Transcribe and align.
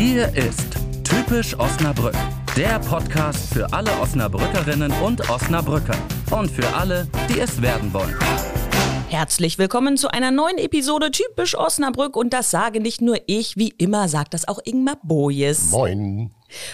Hier 0.00 0.34
ist 0.34 0.78
Typisch 1.04 1.54
Osnabrück, 1.58 2.14
der 2.56 2.78
Podcast 2.78 3.52
für 3.52 3.70
alle 3.70 3.90
Osnabrückerinnen 4.00 4.90
und 5.02 5.28
Osnabrücker 5.28 5.94
und 6.30 6.50
für 6.50 6.66
alle, 6.74 7.06
die 7.28 7.38
es 7.38 7.60
werden 7.60 7.92
wollen. 7.92 8.16
Herzlich 9.10 9.58
willkommen 9.58 9.98
zu 9.98 10.08
einer 10.08 10.30
neuen 10.30 10.56
Episode 10.56 11.10
Typisch 11.10 11.54
Osnabrück 11.54 12.16
und 12.16 12.32
das 12.32 12.50
sage 12.50 12.80
nicht 12.80 13.02
nur 13.02 13.18
ich, 13.26 13.58
wie 13.58 13.74
immer 13.76 14.08
sagt 14.08 14.32
das 14.32 14.48
auch 14.48 14.60
Ingmar 14.64 14.96
Bojes. 15.02 15.70
Moin. 15.70 16.30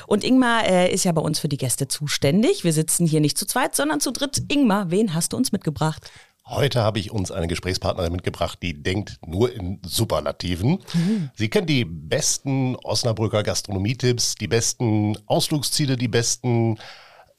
Und 0.06 0.22
Ingmar 0.22 0.64
äh, 0.64 0.94
ist 0.94 1.02
ja 1.02 1.10
bei 1.10 1.20
uns 1.20 1.40
für 1.40 1.48
die 1.48 1.56
Gäste 1.56 1.88
zuständig. 1.88 2.62
Wir 2.62 2.72
sitzen 2.72 3.08
hier 3.08 3.20
nicht 3.20 3.36
zu 3.36 3.44
zweit, 3.44 3.74
sondern 3.74 3.98
zu 3.98 4.12
dritt. 4.12 4.44
Ingmar, 4.46 4.92
wen 4.92 5.14
hast 5.14 5.32
du 5.32 5.36
uns 5.36 5.50
mitgebracht? 5.50 6.08
Heute 6.48 6.80
habe 6.80 7.00
ich 7.00 7.10
uns 7.10 7.32
eine 7.32 7.48
Gesprächspartnerin 7.48 8.12
mitgebracht, 8.12 8.60
die 8.62 8.80
denkt 8.80 9.18
nur 9.26 9.52
in 9.52 9.80
Superlativen. 9.84 10.78
Mhm. 10.94 11.30
Sie 11.34 11.48
kennt 11.48 11.68
die 11.68 11.84
besten 11.84 12.76
Osnabrücker 12.76 13.42
Gastronomietipps, 13.42 14.36
die 14.36 14.46
besten 14.46 15.18
Ausflugsziele, 15.26 15.96
die 15.96 16.06
besten 16.06 16.78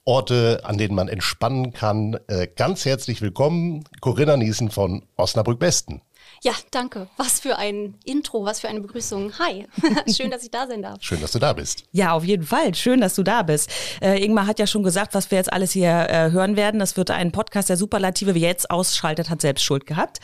Orte, 0.03 0.59
an 0.63 0.77
denen 0.77 0.93
man 0.93 1.07
entspannen 1.07 1.71
kann. 1.71 2.19
Äh, 2.27 2.47
ganz 2.53 2.83
herzlich 2.83 3.21
willkommen, 3.21 3.85
Corinna 4.01 4.35
Niesen 4.35 4.71
von 4.71 5.05
Osnabrück 5.15 5.59
Besten. 5.59 6.01
Ja, 6.43 6.53
danke. 6.71 7.07
Was 7.17 7.39
für 7.39 7.57
ein 7.57 7.95
Intro, 8.03 8.45
was 8.45 8.59
für 8.59 8.67
eine 8.67 8.79
Begrüßung. 8.81 9.33
Hi, 9.39 9.67
schön, 10.15 10.29
dass 10.29 10.43
ich 10.43 10.51
da 10.51 10.67
sein 10.67 10.81
darf. 10.81 10.97
Schön, 11.01 11.19
dass 11.21 11.31
du 11.31 11.39
da 11.39 11.53
bist. 11.53 11.83
Ja, 11.91 12.13
auf 12.13 12.23
jeden 12.23 12.43
Fall. 12.43 12.75
Schön, 12.75 13.01
dass 13.01 13.15
du 13.15 13.23
da 13.23 13.41
bist. 13.41 13.71
Äh, 14.01 14.23
Ingmar 14.23 14.45
hat 14.45 14.59
ja 14.59 14.67
schon 14.67 14.83
gesagt, 14.83 15.13
was 15.15 15.31
wir 15.31 15.37
jetzt 15.37 15.51
alles 15.51 15.71
hier 15.71 15.89
äh, 15.89 16.31
hören 16.31 16.55
werden. 16.55 16.79
Das 16.79 16.95
wird 16.95 17.11
ein 17.11 17.31
Podcast 17.31 17.69
der 17.69 17.77
Superlative. 17.77 18.35
Wer 18.35 18.41
jetzt 18.41 18.69
ausschaltet, 18.69 19.29
hat 19.29 19.41
selbst 19.41 19.63
Schuld 19.63 19.85
gehabt. 19.85 20.19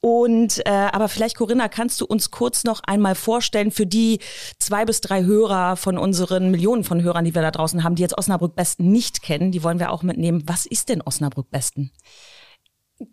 Und 0.00 0.64
äh, 0.66 0.70
aber 0.70 1.08
vielleicht, 1.08 1.36
Corinna, 1.36 1.68
kannst 1.68 2.00
du 2.00 2.06
uns 2.06 2.30
kurz 2.30 2.64
noch 2.64 2.80
einmal 2.84 3.14
vorstellen 3.14 3.70
für 3.70 3.86
die 3.86 4.20
zwei 4.58 4.84
bis 4.84 5.00
drei 5.00 5.24
Hörer 5.24 5.76
von 5.76 5.96
unseren 5.98 6.50
Millionen 6.50 6.84
von 6.84 7.02
Hörern, 7.02 7.24
die 7.24 7.34
wir 7.34 7.42
da 7.42 7.50
draußen 7.50 7.82
haben, 7.84 7.94
die 7.94 8.02
jetzt 8.02 8.18
Osnabrück 8.18 8.54
Besten 8.54 8.90
nicht 8.90 9.22
kennen. 9.22 9.50
Die 9.50 9.62
wollen 9.62 9.78
wir 9.78 9.90
auch 9.90 10.02
mitnehmen. 10.02 10.42
Was 10.46 10.66
ist 10.66 10.88
denn 10.88 11.00
Osnabrück 11.00 11.50
Besten? 11.50 11.90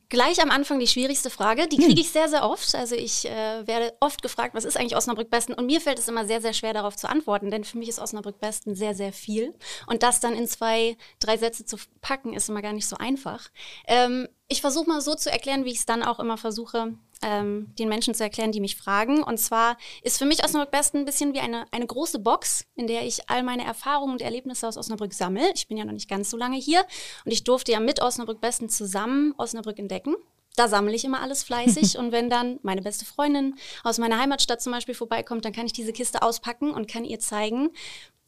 Gleich 0.10 0.42
am 0.42 0.52
Anfang 0.52 0.80
die 0.80 0.88
schwierigste 0.88 1.30
Frage. 1.30 1.68
Die 1.68 1.78
kriege 1.78 1.92
hm. 1.92 1.98
ich 1.98 2.10
sehr, 2.10 2.30
sehr 2.30 2.44
oft. 2.44 2.76
Also 2.76 2.96
ich 2.96 3.26
äh, 3.26 3.66
werde 3.68 3.94
oft 4.00 4.22
gefragt, 4.22 4.56
was 4.56 4.66
ist 4.66 4.78
eigentlich 4.78 4.96
Osnabrück 4.96 5.30
Besten? 5.30 5.54
Und 5.54 5.66
mir 5.66 5.82
fällt 5.82 6.00
es 6.00 6.08
immer 6.08 6.26
sehr, 6.26 6.42
sehr 6.42 6.54
schwer 6.54 6.74
darauf 6.74 6.96
zu 6.96 7.10
antworten, 7.10 7.52
denn 7.52 7.64
für 7.64 7.78
mich 7.78 7.90
ist 7.90 8.00
Osnabrück 8.00 8.40
Besten 8.40 8.76
sehr, 8.76 8.94
sehr 8.94 9.14
viel. 9.14 9.54
Und 9.88 10.04
das 10.04 10.20
dann 10.20 10.36
in 10.36 10.48
zwei, 10.48 10.98
drei 11.20 11.38
Sätze 11.38 11.66
zu 11.66 11.78
packen, 12.02 12.34
ist 12.34 12.50
immer 12.50 12.62
gar 12.62 12.74
nicht 12.74 12.88
so 12.88 12.98
einfach. 12.98 13.50
Ähm, 13.88 14.28
ich 14.52 14.60
versuche 14.60 14.90
mal 14.90 15.00
so 15.00 15.16
zu 15.16 15.32
erklären, 15.32 15.64
wie 15.64 15.72
ich 15.72 15.78
es 15.78 15.86
dann 15.86 16.04
auch 16.04 16.20
immer 16.20 16.38
versuche, 16.38 16.94
ähm, 17.22 17.74
den 17.80 17.88
Menschen 17.88 18.14
zu 18.14 18.24
erklären, 18.24 18.52
die 18.52 18.60
mich 18.60 18.76
fragen. 18.76 19.24
Und 19.24 19.38
zwar 19.38 19.78
ist 20.04 20.18
für 20.18 20.26
mich 20.26 20.44
Osnabrück 20.44 20.72
Besten 20.72 20.98
ein 20.98 21.06
bisschen 21.06 21.34
wie 21.34 21.40
eine, 21.40 21.66
eine 21.72 21.88
große 21.88 22.20
Box, 22.20 22.66
in 22.76 22.86
der 22.86 23.06
ich 23.06 23.30
all 23.30 23.44
meine 23.44 23.64
Erfahrungen 23.64 24.12
und 24.12 24.22
Erlebnisse 24.22 24.68
aus 24.68 24.76
Osnabrück 24.76 25.14
sammle. 25.14 25.54
Ich 25.56 25.70
bin 25.70 25.78
ja 25.78 25.86
noch 25.86 25.94
nicht 25.94 26.10
ganz 26.10 26.30
so 26.30 26.36
lange 26.36 26.58
hier 26.58 26.86
und 27.24 27.32
ich 27.32 27.46
durfte 27.46 27.72
ja 27.72 27.80
mit 27.80 28.02
Osnabrück 28.02 28.42
Besten 28.42 28.68
zusammen 28.68 29.34
Osnabrück 29.38 29.80
entdecken. 29.80 30.16
Da 30.58 30.68
sammle 30.68 30.96
ich 30.96 31.06
immer 31.06 31.22
alles 31.22 31.44
fleißig 31.44 31.98
und 31.98 32.12
wenn 32.12 32.30
dann 32.30 32.60
meine 32.62 32.82
beste 32.82 33.06
Freundin 33.06 33.56
aus 33.86 34.00
meiner 34.00 34.20
Heimatstadt 34.20 34.62
zum 34.62 34.74
Beispiel 34.74 34.96
vorbeikommt, 34.96 35.46
dann 35.46 35.54
kann 35.54 35.66
ich 35.66 35.74
diese 35.74 35.94
Kiste 35.94 36.22
auspacken 36.22 36.72
und 36.72 36.90
kann 36.90 37.06
ihr 37.06 37.20
zeigen, 37.20 37.70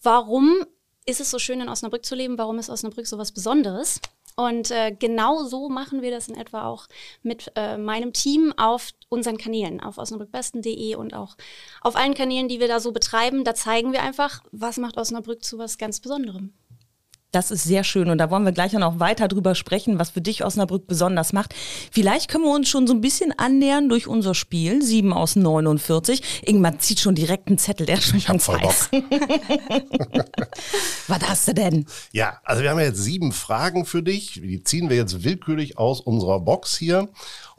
warum 0.02 0.65
ist 1.05 1.19
es 1.19 1.30
so 1.30 1.37
schön 1.37 1.59
in 1.59 1.67
Osnabrück 1.67 2.05
zu 2.05 2.15
leben, 2.15 2.37
warum 2.37 2.59
ist 2.59 2.69
Osnabrück 2.69 3.08
so 3.08 3.17
was 3.17 3.33
Besonderes 3.33 3.99
und 4.36 4.72
äh, 4.72 4.95
genau 4.98 5.44
so 5.44 5.70
machen 5.70 6.02
wir 6.02 6.12
das 6.12 6.28
in 6.28 6.36
etwa 6.36 6.66
auch 6.66 6.88
mit 7.22 7.52
äh, 7.56 7.78
meinem 7.78 8.14
Team 8.14 8.53
auf 8.58 8.89
unseren 9.09 9.38
Kanälen, 9.38 9.80
auf 9.80 9.98
osnabrückbesten.de 9.98 10.95
und 10.95 11.14
auch 11.14 11.36
auf 11.81 11.95
allen 11.95 12.16
Kanälen, 12.16 12.48
die 12.48 12.59
wir 12.59 12.67
da 12.67 12.80
so 12.80 12.92
betreiben. 12.92 13.44
Da 13.44 13.54
zeigen 13.54 13.92
wir 13.92 14.02
einfach, 14.02 14.44
was 14.52 14.78
macht 14.78 14.98
Osnabrück 14.98 15.44
zu 15.44 15.58
was 15.58 15.78
ganz 15.78 16.00
Besonderem. 16.00 16.54
Das 17.34 17.50
ist 17.50 17.64
sehr 17.64 17.84
schön 17.84 18.12
und 18.12 18.20
da 18.20 18.30
wollen 18.30 18.45
wir 18.45 18.52
gleich 18.52 18.73
noch 18.73 18.99
weiter 18.99 19.27
drüber 19.27 19.55
sprechen, 19.55 19.98
was 19.98 20.11
für 20.11 20.21
dich 20.21 20.45
Osnabrück 20.45 20.86
besonders 20.86 21.33
macht. 21.33 21.55
Vielleicht 21.92 22.30
können 22.30 22.44
wir 22.44 22.54
uns 22.54 22.70
schon 22.70 22.86
so 22.86 22.94
ein 22.94 23.02
bisschen 23.02 23.33
annähern 23.36 23.89
durch 23.89 24.08
unser 24.08 24.36
Spiel, 24.36 24.83
7 24.83 25.11
aus 25.11 25.36
49. 25.36 26.22
Ingmar 26.43 26.77
zieht 26.77 26.99
schon 26.99 27.16
direkt 27.16 27.48
einen 27.48 27.58
Zettel, 27.58 27.88
der 27.88 27.98
ist 27.98 28.04
schon 28.04 28.23
ganz 28.23 28.48
heiß. 28.48 28.89
was 31.08 31.27
hast 31.27 31.48
du 31.48 31.55
denn? 31.55 31.88
Ja, 32.11 32.39
also 32.43 32.61
wir 32.61 32.70
haben 32.70 32.80
jetzt 32.80 33.02
sieben 33.02 33.32
Fragen 33.32 33.86
für 33.86 34.04
dich. 34.04 34.33
Die 34.33 34.64
ziehen 34.64 34.92
wir 34.92 34.98
jetzt 34.98 35.23
willkürlich 35.23 35.80
aus 35.80 36.02
unserer 36.02 36.39
Box 36.39 36.77
hier. 36.77 37.10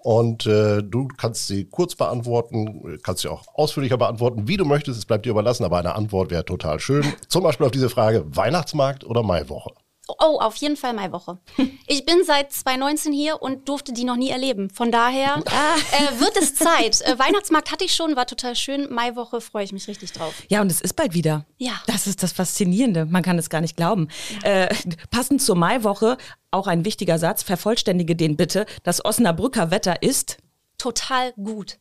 Und 0.04 0.44
äh, 0.44 0.82
du 0.82 1.09
kannst 1.16 1.47
sie 1.47 1.65
kurz 1.65 1.94
beantworten, 1.94 2.98
kannst 3.03 3.22
sie 3.22 3.31
auch 3.31 3.47
ausführlicher 3.54 3.97
beantworten, 3.97 4.47
wie 4.47 4.59
du 4.59 4.66
möchtest. 4.66 4.98
Es 4.98 5.06
bleibt 5.06 5.25
dir 5.25 5.31
überlassen, 5.31 5.65
aber 5.65 5.78
eine 5.78 5.94
Antwort 5.94 6.31
wäre 6.31 6.44
total 6.44 6.78
schön. 6.78 7.04
Zum 7.28 7.42
Beispiel 7.42 7.65
auf 7.65 7.72
diese 7.72 7.88
Frage: 7.88 8.22
Weihnachtsmarkt 8.26 9.04
oder 9.04 9.22
Maiwoche? 9.22 9.72
Oh, 10.06 10.38
auf 10.38 10.56
jeden 10.56 10.76
Fall 10.76 10.92
Maiwoche. 10.92 11.38
Ich 11.87 12.06
bin 12.06 12.25
seit 12.25 12.50
2019 12.50 13.12
hier 13.12 13.42
und 13.42 13.69
durfte 13.69 13.92
die 13.92 14.04
noch 14.04 14.16
nie 14.16 14.31
erleben. 14.31 14.70
Von 14.70 14.91
daher 14.91 15.37
äh, 15.44 16.20
wird 16.20 16.37
es 16.38 16.54
Zeit. 16.54 17.03
Äh, 17.03 17.19
Weihnachtsmarkt 17.19 17.70
hatte 17.70 17.84
ich 17.84 17.94
schon, 17.94 18.16
war 18.16 18.26
total 18.26 18.56
schön. 18.56 18.92
Maiwoche 18.92 19.42
freue 19.42 19.65
ich 19.65 19.72
mich 19.72 19.87
richtig 19.87 20.12
drauf. 20.12 20.34
Ja, 20.48 20.62
und 20.62 20.70
es 20.70 20.81
ist 20.81 20.94
bald 20.94 21.12
wieder. 21.12 21.44
Ja. 21.59 21.72
Das 21.87 22.06
ist 22.06 22.22
das 22.22 22.32
Faszinierende. 22.32 23.04
Man 23.04 23.22
kann 23.22 23.38
es 23.38 23.50
gar 23.50 23.60
nicht 23.60 23.76
glauben. 23.76 24.09
Ja. 24.42 24.65
Äh, 24.65 24.75
passend 25.10 25.42
zur 25.42 25.56
Maiwoche 25.56 26.16
auch 26.50 26.66
ein 26.66 26.84
wichtiger 26.84 27.19
Satz. 27.19 27.42
Vervollständige 27.42 28.16
den 28.16 28.36
bitte. 28.36 28.66
Das 28.82 29.04
Osnabrücker 29.04 29.71
Wetter 29.71 30.03
ist 30.03 30.38
total 30.78 31.32
gut. 31.32 31.78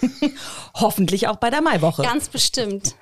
Hoffentlich 0.74 1.28
auch 1.28 1.36
bei 1.36 1.50
der 1.50 1.60
Maiwoche. 1.60 2.02
Ganz 2.02 2.28
bestimmt. 2.28 2.94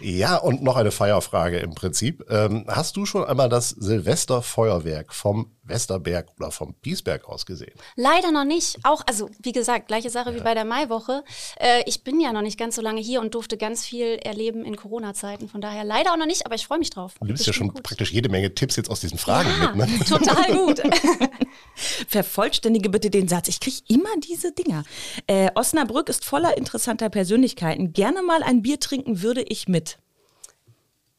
Ja, 0.00 0.36
und 0.36 0.62
noch 0.62 0.76
eine 0.76 0.90
Feierfrage 0.90 1.58
im 1.58 1.74
Prinzip. 1.74 2.24
Ähm, 2.30 2.64
hast 2.68 2.96
du 2.96 3.06
schon 3.06 3.24
einmal 3.24 3.48
das 3.48 3.70
Silvesterfeuerwerk 3.70 5.12
vom 5.12 5.52
Westerberg 5.62 6.28
oder 6.38 6.50
vom 6.50 6.74
Piesberg 6.74 7.28
aus 7.28 7.46
gesehen? 7.46 7.74
Leider 7.96 8.32
noch 8.32 8.44
nicht. 8.44 8.78
Auch, 8.82 9.02
also 9.06 9.28
wie 9.40 9.52
gesagt, 9.52 9.88
gleiche 9.88 10.10
Sache 10.10 10.30
ja. 10.30 10.36
wie 10.36 10.40
bei 10.40 10.54
der 10.54 10.64
Maiwoche. 10.64 11.24
Äh, 11.58 11.82
ich 11.86 12.04
bin 12.04 12.20
ja 12.20 12.32
noch 12.32 12.42
nicht 12.42 12.58
ganz 12.58 12.76
so 12.76 12.82
lange 12.82 13.00
hier 13.00 13.20
und 13.20 13.34
durfte 13.34 13.56
ganz 13.56 13.84
viel 13.84 14.18
erleben 14.22 14.64
in 14.64 14.76
Corona-Zeiten. 14.76 15.48
Von 15.48 15.60
daher 15.60 15.84
leider 15.84 16.12
auch 16.12 16.16
noch 16.16 16.26
nicht, 16.26 16.46
aber 16.46 16.54
ich 16.54 16.66
freue 16.66 16.78
mich 16.78 16.90
drauf. 16.90 17.14
Du 17.20 17.26
nimmst 17.26 17.46
ja 17.46 17.52
schon 17.52 17.68
gut. 17.68 17.82
praktisch 17.82 18.12
jede 18.12 18.28
Menge 18.28 18.54
Tipps 18.54 18.76
jetzt 18.76 18.90
aus 18.90 19.00
diesen 19.00 19.18
Fragen 19.18 19.50
ja, 19.60 19.72
mit. 19.74 19.88
Ne? 19.88 20.04
Total 20.04 20.56
gut. 20.56 20.82
Vervollständige 22.08 22.90
bitte 22.90 23.10
den 23.10 23.28
Satz. 23.28 23.48
Ich 23.48 23.60
kriege 23.60 23.78
immer 23.88 24.10
diese 24.18 24.52
Dinger. 24.52 24.84
Äh, 25.26 25.50
Osnabrück 25.54 26.08
ist 26.08 26.24
voller 26.24 26.56
interessanter 26.56 27.10
Persönlichkeiten. 27.10 27.92
Gerne 27.92 28.22
mal 28.22 28.42
ein 28.42 28.62
Bier 28.62 28.80
trinken 28.80 29.22
würde 29.22 29.42
ich 29.42 29.68
mit. 29.68 29.98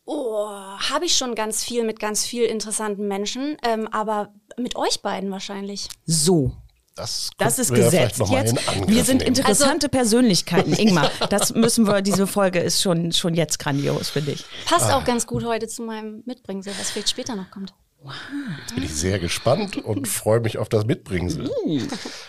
Oh, 0.06 0.48
habe 0.48 1.06
ich 1.06 1.16
schon 1.16 1.36
ganz 1.36 1.64
viel 1.64 1.84
mit 1.84 2.00
ganz 2.00 2.26
viel 2.26 2.44
interessanten 2.46 3.08
Menschen, 3.08 3.58
ähm, 3.64 3.88
aber 3.92 4.34
mit 4.58 4.76
euch 4.76 5.02
beiden 5.02 5.32
wahrscheinlich. 5.32 5.88
So. 6.06 6.54
Das, 6.96 7.30
das 7.38 7.58
ist 7.58 7.74
gesetzt. 7.74 8.22
Jetzt, 8.30 8.56
wir 8.88 9.06
sind 9.06 9.24
interessante 9.24 9.88
also, 9.88 9.90
Persönlichkeiten, 9.90 10.74
Ingmar. 10.74 11.10
Das 11.30 11.54
müssen 11.54 11.88
wir, 11.88 12.02
diese 12.02 12.28
Folge 12.28 12.60
ist 12.60 12.82
schon, 12.82 13.14
schon 13.14 13.34
jetzt 13.34 13.60
grandios 13.60 14.10
für 14.10 14.22
dich. 14.22 14.44
Passt 14.66 14.92
ah. 14.92 14.98
auch 14.98 15.06
ganz 15.06 15.26
gut 15.26 15.46
heute 15.46 15.68
zu 15.70 15.84
meinem 15.84 16.22
Mitbringsel, 16.26 16.74
was 16.78 16.92
vielleicht 16.92 17.10
später 17.10 17.36
noch 17.36 17.50
kommt. 17.50 17.74
Wow. 18.04 18.14
Jetzt 18.62 18.76
bin 18.76 18.84
ich 18.84 18.96
sehr 18.96 19.20
gespannt 19.20 19.78
und 19.78 20.08
freue 20.08 20.40
mich 20.40 20.58
auf 20.58 20.70
das 20.70 20.86
Mitbringsel. 20.86 21.52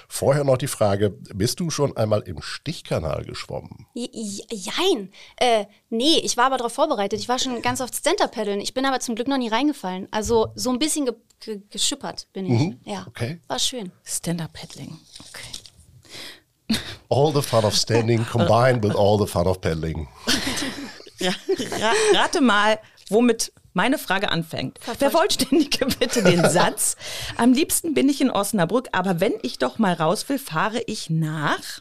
Vorher 0.06 0.44
noch 0.44 0.58
die 0.58 0.66
Frage, 0.66 1.10
bist 1.10 1.60
du 1.60 1.70
schon 1.70 1.96
einmal 1.96 2.20
im 2.22 2.42
Stichkanal 2.42 3.24
geschwommen? 3.24 3.86
Jein. 3.94 5.10
Äh, 5.36 5.64
nee, 5.88 6.18
ich 6.22 6.36
war 6.36 6.46
aber 6.46 6.58
darauf 6.58 6.74
vorbereitet. 6.74 7.20
Ich 7.20 7.28
war 7.28 7.38
schon 7.38 7.62
ganz 7.62 7.80
oft 7.80 7.94
Stand-Up-Paddeln. 7.94 8.60
Ich 8.60 8.74
bin 8.74 8.84
aber 8.84 9.00
zum 9.00 9.14
Glück 9.14 9.28
noch 9.28 9.38
nie 9.38 9.48
reingefallen. 9.48 10.08
Also 10.10 10.52
so 10.56 10.70
ein 10.70 10.78
bisschen 10.78 11.06
ge 11.06 11.14
ge 11.40 11.62
geschippert 11.70 12.28
bin 12.32 12.46
ich. 12.46 12.60
Mhm. 12.60 12.80
Ja, 12.84 13.06
okay. 13.08 13.40
war 13.48 13.58
schön. 13.58 13.92
Stand-Up-Paddling, 14.04 14.98
okay. 15.28 16.78
All 17.08 17.32
the 17.32 17.42
fun 17.42 17.64
of 17.64 17.74
standing 17.74 18.24
combined 18.26 18.84
with 18.84 18.94
all 18.94 19.18
the 19.18 19.26
fun 19.26 19.46
of 19.46 19.60
paddling. 19.60 20.08
Ja, 21.18 21.32
rate 22.14 22.40
mal, 22.40 22.80
womit 23.08 23.52
meine 23.72 23.98
Frage 23.98 24.30
anfängt. 24.30 24.78
Vervollständige 24.80 25.86
bitte 25.98 26.22
den 26.22 26.48
Satz. 26.48 26.96
Am 27.36 27.52
liebsten 27.52 27.94
bin 27.94 28.08
ich 28.08 28.20
in 28.20 28.30
Osnabrück, 28.30 28.88
aber 28.92 29.20
wenn 29.20 29.34
ich 29.42 29.58
doch 29.58 29.78
mal 29.78 29.94
raus 29.94 30.28
will, 30.28 30.38
fahre 30.38 30.82
ich 30.86 31.10
nach? 31.10 31.80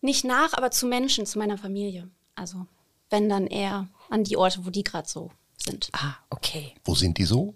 Nicht 0.00 0.24
nach, 0.24 0.52
aber 0.54 0.70
zu 0.70 0.86
Menschen, 0.86 1.26
zu 1.26 1.38
meiner 1.38 1.58
Familie. 1.58 2.10
Also 2.34 2.66
wenn 3.10 3.28
dann 3.28 3.46
eher 3.46 3.88
an 4.10 4.24
die 4.24 4.36
Orte, 4.36 4.64
wo 4.64 4.70
die 4.70 4.82
gerade 4.82 5.08
so 5.08 5.30
sind. 5.56 5.90
Ah, 5.92 6.14
okay. 6.30 6.74
Wo 6.84 6.94
sind 6.94 7.18
die 7.18 7.24
so? 7.24 7.54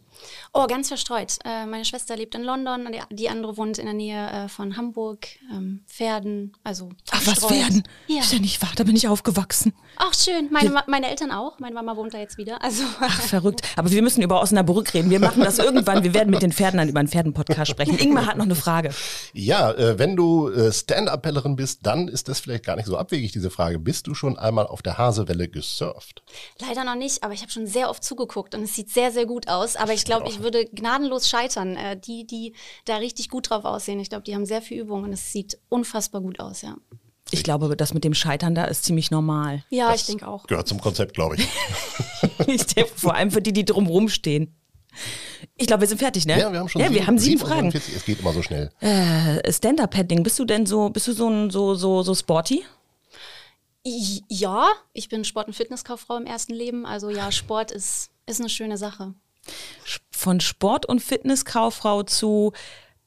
Oh, 0.53 0.67
ganz 0.67 0.89
verstreut. 0.89 1.35
Äh, 1.45 1.67
meine 1.67 1.85
Schwester 1.85 2.17
lebt 2.17 2.35
in 2.35 2.43
London, 2.43 2.89
die, 2.93 3.15
die 3.15 3.29
andere 3.29 3.57
wohnt 3.57 3.79
in 3.79 3.85
der 3.87 3.95
Nähe 3.95 4.31
äh, 4.31 4.49
von 4.49 4.77
Hamburg, 4.77 5.27
ähm, 5.53 5.83
Pferden, 5.87 6.53
also 6.65 6.91
Ach, 7.11 7.17
was 7.19 7.25
verstreut. 7.25 7.51
werden? 7.53 7.83
Ja. 8.07 8.21
Ist 8.21 8.33
ja 8.33 8.39
nicht 8.39 8.61
wahr, 8.63 8.71
da 8.77 8.85
bin 8.85 8.97
ich 8.97 9.09
aufgewachsen. 9.09 9.73
Ach, 9.97 10.13
schön. 10.15 10.49
Meine, 10.51 10.71
Ma- 10.71 10.85
meine 10.87 11.09
Eltern 11.09 11.31
auch. 11.31 11.59
Meine 11.59 11.75
Mama 11.75 11.97
wohnt 11.97 12.13
da 12.15 12.19
jetzt 12.19 12.37
wieder. 12.37 12.63
Also, 12.63 12.85
Ach, 13.01 13.21
verrückt. 13.23 13.63
Aber 13.77 13.91
wir 13.91 14.03
müssen 14.03 14.23
über 14.23 14.41
Osnabrück 14.43 14.93
reden. 14.95 15.09
Wir 15.11 15.21
machen 15.21 15.43
das 15.43 15.59
irgendwann. 15.59 16.05
Wir 16.05 16.13
werden 16.15 16.31
mit 16.31 16.43
den 16.43 16.53
Pferden 16.53 16.79
dann 16.79 16.89
über 16.89 17.01
einen 17.01 17.09
Pferden-Podcast 17.09 17.71
sprechen. 17.71 17.99
Ingmar 17.99 18.27
hat 18.27 18.37
noch 18.37 18.45
eine 18.45 18.55
Frage. 18.55 18.91
Ja, 19.33 19.73
äh, 19.73 19.99
wenn 19.99 20.15
du 20.17 20.49
äh, 20.51 20.71
Stand-Up-Pellerin 20.73 21.57
bist, 21.57 21.87
dann 21.87 22.09
ist 22.09 22.29
das 22.29 22.41
vielleicht 22.41 22.65
gar 22.65 22.77
nicht 22.77 22.87
so 22.87 22.97
abwegig, 22.99 23.33
diese 23.33 23.51
Frage. 23.51 23.79
Bist 23.79 24.07
du 24.07 24.15
schon 24.15 24.39
einmal 24.39 24.67
auf 24.67 24.83
der 24.83 24.99
Hasewelle 24.99 25.49
gesurft? 25.49 26.23
leider 26.61 26.85
noch 26.85 26.95
nicht, 26.95 27.23
aber 27.23 27.33
ich 27.33 27.43
habe 27.43 27.51
schon 27.53 27.67
sehr 27.67 27.89
oft 27.91 28.03
zugeguckt 28.05 28.55
und 28.55 28.63
es 28.65 28.75
sieht 28.75 28.91
sehr, 28.91 29.13
sehr 29.13 29.25
gut 29.27 29.49
aus. 29.49 29.77
Aber 29.77 29.93
ich 29.93 30.05
glaube, 30.07 30.29
ich 30.29 30.41
würde 30.41 30.65
gnadenlos 30.67 31.29
scheitern. 31.29 31.77
Äh, 31.77 31.99
die, 31.99 32.27
die 32.27 32.55
da 32.85 32.97
richtig 32.97 33.29
gut 33.29 33.51
drauf 33.51 33.65
aussehen, 33.65 34.01
ich 34.01 34.09
glaube, 34.09 34.25
die 34.25 34.35
haben 34.35 34.47
sehr 34.47 34.63
viel 34.63 34.81
Übung 34.81 35.05
und 35.05 35.13
es 35.13 35.33
sieht 35.33 35.59
unfassbar 35.69 36.21
gut 36.21 36.41
aus, 36.41 36.63
ja. 36.63 36.77
Ich 37.31 37.43
glaube, 37.43 37.77
das 37.77 37.93
mit 37.93 38.05
dem 38.05 38.15
Scheitern 38.15 38.55
da 38.55 38.65
ist 38.65 38.85
ziemlich 38.85 39.11
normal. 39.11 39.65
Ja, 39.71 39.93
ich 39.93 40.07
denke 40.07 40.29
auch. 40.29 40.47
Gehört 40.47 40.69
zum 40.69 40.81
Konzept, 40.81 41.15
glaube 41.15 41.37
ich. 41.37 41.49
Ich 42.47 42.67
denke, 42.67 42.91
Vor 42.95 43.15
allem 43.15 43.31
für 43.31 43.43
die, 43.43 43.53
die 43.53 43.65
drumherum 43.65 44.09
stehen. 44.09 44.55
Ich 45.57 45.67
glaube, 45.67 45.83
wir 45.83 45.89
sind 45.89 45.99
fertig, 45.99 46.27
ne? 46.27 46.39
Ja, 46.39 46.53
wir 46.53 46.61
haben 46.61 46.69
schon 46.69 46.83
ja, 46.83 46.91
wir 46.91 47.07
haben 47.07 47.19
sieben 47.19 47.41
Fragen. 47.41 47.71
47. 47.71 47.97
Es 47.97 48.05
geht 48.05 48.21
immer 48.21 48.33
so 48.33 48.43
schnell. 48.43 48.71
Äh, 48.81 49.53
Stand-Up-Paddling, 49.53 50.23
bist 50.23 50.39
du 50.39 50.45
denn 50.45 50.67
so, 50.67 50.91
bist 50.91 51.09
du 51.09 51.13
so 51.13 51.29
ein 51.29 51.51
so, 51.51 51.75
so, 51.75 52.03
so 52.03 52.15
sporty? 52.15 52.65
Ja, 54.29 54.69
ich 54.93 55.09
bin 55.09 55.25
Sport- 55.25 55.47
und 55.47 55.55
Fitnesskauffrau 55.55 56.17
im 56.17 56.27
ersten 56.27 56.55
Leben. 56.55 56.87
Also 56.87 57.11
ja, 57.11 57.31
Sport 57.31 57.71
ist, 57.71 58.11
ist 58.27 58.41
eine 58.41 58.49
schöne 58.49 58.77
Sache. 58.77 59.15
Von 60.11 60.41
Sport- 60.41 60.87
und 60.87 61.01
Fitnesskauffrau 61.01 62.03
zu 62.03 62.53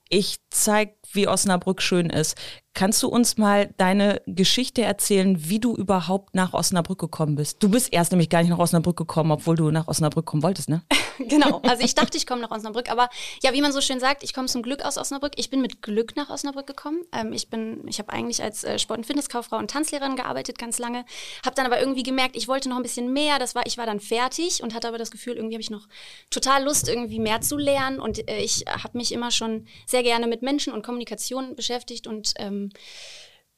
ich 0.10 0.38
zeig, 0.50 0.96
wie 1.14 1.28
Osnabrück 1.28 1.82
schön 1.82 2.10
ist. 2.10 2.36
Kannst 2.74 3.02
du 3.04 3.08
uns 3.08 3.38
mal 3.38 3.74
deine 3.78 4.22
Geschichte 4.26 4.82
erzählen, 4.82 5.50
wie 5.50 5.60
du 5.60 5.76
überhaupt 5.76 6.34
nach 6.36 6.54
Osnabrück 6.54 7.00
gekommen 7.00 7.36
bist? 7.36 7.62
Du 7.62 7.70
bist 7.70 7.94
erst 7.94 8.12
nämlich 8.12 8.30
gar 8.30 8.42
nicht 8.42 8.50
nach 8.50 8.60
Osnabrück 8.60 8.98
gekommen, 8.98 9.32
obwohl 9.32 9.56
du 9.56 9.70
nach 9.70 9.88
Osnabrück 9.88 10.26
kommen 10.26 10.44
wolltest, 10.44 10.70
ne? 10.70 10.82
Genau. 11.20 11.62
Also 11.64 11.84
ich 11.84 11.96
dachte, 11.96 12.18
ich 12.18 12.26
komme 12.26 12.42
nach 12.42 12.52
Osnabrück, 12.52 12.90
aber 12.90 13.10
ja, 13.44 13.54
wie 13.54 13.62
man 13.62 13.72
so 13.72 13.82
schön 13.82 14.00
sagt, 14.00 14.24
ich 14.24 14.34
komme 14.34 14.48
zum 14.48 14.62
Glück 14.62 14.84
aus 14.84 14.98
Osnabrück. 14.98 15.34
Ich 15.36 15.50
bin 15.50 15.62
mit 15.62 15.82
Glück 15.82 16.16
nach 16.16 16.30
Osnabrück 16.30 16.68
gekommen. 16.68 17.04
Ähm, 17.12 17.34
ich 17.34 17.50
bin, 17.50 17.88
ich 17.88 18.00
habe 18.00 18.12
eigentlich 18.12 18.42
als 18.42 18.64
äh, 18.64 18.80
Sport- 18.80 19.00
und 19.00 19.06
Fitnesskauffrau 19.06 19.58
und 19.58 19.70
Tanzlehrerin 19.72 20.16
gearbeitet 20.16 20.58
ganz 20.58 20.80
lange, 20.80 21.06
habe 21.46 21.56
dann 21.56 21.66
aber 21.66 21.80
irgendwie 21.80 22.04
gemerkt, 22.04 22.36
ich 22.36 22.48
wollte 22.48 22.70
noch 22.70 22.78
ein 22.78 22.84
bisschen 22.84 23.12
mehr. 23.14 23.40
Das 23.40 23.56
war, 23.56 23.66
ich 23.66 23.78
war 23.78 23.86
dann 23.86 24.00
fertig 24.00 24.64
und 24.64 24.74
hatte 24.74 24.88
aber 24.88 24.98
das 24.98 25.12
Gefühl, 25.12 25.36
irgendwie 25.36 25.56
habe 25.56 25.62
ich 25.62 25.72
noch 25.72 25.88
total 26.30 26.64
Lust, 26.64 26.88
irgendwie 26.88 27.20
mehr 27.20 27.42
zu 27.42 27.58
lernen. 27.58 28.00
Und 28.00 28.30
äh, 28.30 28.40
ich 28.40 28.66
habe 28.68 28.98
mich 28.98 29.12
immer 29.12 29.32
schon 29.32 29.68
sehr 29.86 30.04
gerne 30.04 30.28
mit 30.28 30.42
Menschen 30.42 30.74
und 30.74 30.86
Kommunikation 30.86 31.56
beschäftigt 31.56 32.08
und 32.08 32.34
ähm, 32.38 32.72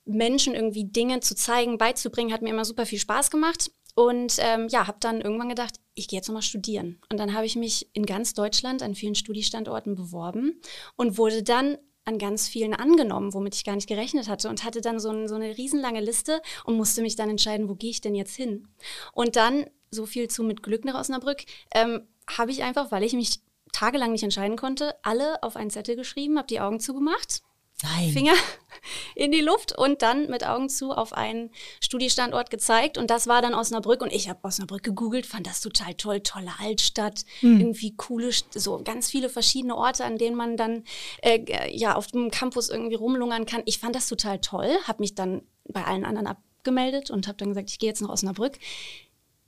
Menschen 0.05 0.55
irgendwie 0.55 0.85
Dinge 0.85 1.19
zu 1.19 1.35
zeigen, 1.35 1.77
beizubringen, 1.77 2.33
hat 2.33 2.41
mir 2.41 2.49
immer 2.49 2.65
super 2.65 2.85
viel 2.85 2.99
Spaß 2.99 3.29
gemacht. 3.29 3.71
Und 3.95 4.37
ähm, 4.39 4.67
ja, 4.69 4.87
habe 4.87 4.97
dann 4.99 5.21
irgendwann 5.21 5.49
gedacht, 5.49 5.75
ich 5.93 6.07
gehe 6.07 6.17
jetzt 6.17 6.27
nochmal 6.27 6.41
studieren. 6.41 6.99
Und 7.09 7.19
dann 7.19 7.33
habe 7.33 7.45
ich 7.45 7.55
mich 7.55 7.89
in 7.93 8.05
ganz 8.05 8.33
Deutschland 8.33 8.81
an 8.83 8.95
vielen 8.95 9.15
Studiestandorten 9.15 9.95
beworben 9.95 10.61
und 10.95 11.17
wurde 11.17 11.43
dann 11.43 11.77
an 12.05 12.17
ganz 12.17 12.47
vielen 12.47 12.73
angenommen, 12.73 13.33
womit 13.33 13.55
ich 13.55 13.63
gar 13.63 13.75
nicht 13.75 13.87
gerechnet 13.87 14.27
hatte 14.27 14.49
und 14.49 14.63
hatte 14.63 14.81
dann 14.81 14.99
so, 14.99 15.09
ein, 15.09 15.27
so 15.27 15.35
eine 15.35 15.57
riesenlange 15.57 16.01
Liste 16.01 16.41
und 16.65 16.75
musste 16.75 17.01
mich 17.01 17.15
dann 17.15 17.29
entscheiden, 17.29 17.69
wo 17.69 17.75
gehe 17.75 17.91
ich 17.91 18.01
denn 18.01 18.15
jetzt 18.15 18.35
hin. 18.35 18.67
Und 19.13 19.35
dann, 19.35 19.65
so 19.91 20.05
viel 20.05 20.27
zu 20.29 20.43
mit 20.43 20.63
Glück 20.63 20.85
nach 20.85 20.99
Osnabrück, 20.99 21.43
ähm, 21.75 22.07
habe 22.37 22.51
ich 22.51 22.63
einfach, 22.63 22.91
weil 22.91 23.03
ich 23.03 23.13
mich 23.13 23.41
tagelang 23.71 24.13
nicht 24.13 24.23
entscheiden 24.23 24.57
konnte, 24.57 24.95
alle 25.03 25.43
auf 25.43 25.55
einen 25.55 25.69
Zettel 25.69 25.95
geschrieben, 25.95 26.37
habe 26.37 26.47
die 26.47 26.59
Augen 26.59 26.79
zugemacht 26.79 27.41
Nein. 27.83 28.11
Finger 28.11 28.33
in 29.15 29.31
die 29.31 29.41
Luft 29.41 29.77
und 29.77 30.01
dann 30.01 30.29
mit 30.29 30.45
Augen 30.45 30.69
zu 30.69 30.91
auf 30.91 31.13
einen 31.13 31.51
Studiestandort 31.81 32.49
gezeigt. 32.49 32.97
Und 32.97 33.09
das 33.09 33.27
war 33.27 33.41
dann 33.41 33.53
Osnabrück. 33.53 34.01
Und 34.01 34.11
ich 34.11 34.29
habe 34.29 34.43
Osnabrück 34.43 34.83
gegoogelt, 34.83 35.25
fand 35.25 35.47
das 35.47 35.61
total 35.61 35.93
toll. 35.95 36.21
Tolle 36.21 36.51
Altstadt, 36.59 37.25
irgendwie 37.41 37.95
coole, 37.95 38.31
so 38.51 38.81
ganz 38.83 39.09
viele 39.09 39.29
verschiedene 39.29 39.75
Orte, 39.75 40.05
an 40.05 40.17
denen 40.17 40.35
man 40.35 40.57
dann 40.57 40.83
äh, 41.21 41.39
ja 41.75 41.95
auf 41.95 42.07
dem 42.07 42.31
Campus 42.31 42.69
irgendwie 42.69 42.95
rumlungern 42.95 43.45
kann. 43.45 43.63
Ich 43.65 43.79
fand 43.79 43.95
das 43.95 44.07
total 44.07 44.39
toll, 44.39 44.69
habe 44.85 45.01
mich 45.01 45.15
dann 45.15 45.41
bei 45.67 45.83
allen 45.83 46.05
anderen 46.05 46.27
abgemeldet 46.27 47.09
und 47.11 47.27
habe 47.27 47.37
dann 47.37 47.49
gesagt, 47.49 47.69
ich 47.69 47.79
gehe 47.79 47.89
jetzt 47.89 48.01
nach 48.01 48.09
Osnabrück. 48.09 48.57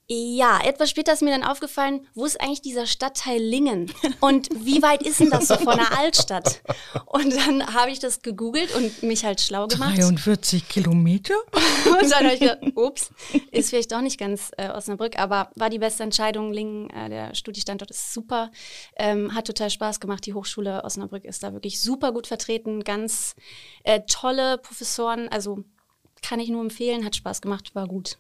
Ja, 0.08 0.60
etwas 0.62 0.90
später 0.90 1.14
ist 1.14 1.22
mir 1.22 1.32
dann 1.32 1.44
aufgefallen, 1.44 2.06
wo 2.14 2.26
ist 2.26 2.40
eigentlich 2.42 2.62
dieser 2.62 2.86
Stadtteil 2.86 3.42
Lingen? 3.42 3.92
Und 4.20 4.50
wie 4.54 4.82
weit 4.82 5.02
ist 5.02 5.22
denn 5.22 5.30
das 5.30 5.48
so 5.48 5.56
von 5.56 5.78
der 5.78 5.98
Altstadt? 5.98 6.62
Und 7.06 7.34
dann 7.34 7.74
habe 7.74 7.90
ich 7.90 8.00
das 8.00 8.22
gegoogelt 8.22 8.76
und 8.76 9.02
mich 9.04 9.24
halt 9.24 9.40
schlau 9.40 9.68
gemacht. 9.68 9.98
43 9.98 10.68
Kilometer? 10.68 11.36
Und 11.86 12.12
dann 12.12 12.26
habe 12.26 12.34
ich 12.34 12.40
gedacht, 12.40 12.60
ups, 12.76 13.12
ist 13.52 13.70
vielleicht 13.70 13.92
doch 13.92 14.02
nicht 14.02 14.20
ganz 14.20 14.52
äh, 14.58 14.70
Osnabrück, 14.70 15.18
aber 15.18 15.52
war 15.56 15.70
die 15.70 15.80
beste 15.80 16.04
Entscheidung. 16.04 16.52
Lingen, 16.52 16.90
äh, 16.90 17.10
der 17.10 17.36
Studiestandort 17.36 17.92
ist 17.92 18.14
super, 18.14 18.52
ähm, 18.98 19.34
hat 19.34 19.48
total 19.48 19.70
Spaß 19.70 20.00
gemacht. 20.00 20.26
Die 20.26 20.34
Hochschule 20.34 20.84
Osnabrück 20.84 21.24
ist 21.24 21.44
da 21.44 21.54
wirklich 21.54 21.82
super 21.82 22.12
gut 22.12 22.28
vertreten, 22.28 22.84
ganz 22.84 23.36
äh, 23.84 24.02
tolle 24.08 24.58
Professoren, 24.58 25.30
also 25.30 25.64
kann 26.22 26.40
ich 26.40 26.50
nur 26.50 26.62
empfehlen, 26.62 27.06
hat 27.06 27.16
Spaß 27.16 27.42
gemacht, 27.42 27.76
war 27.76 27.88
gut. 27.88 28.18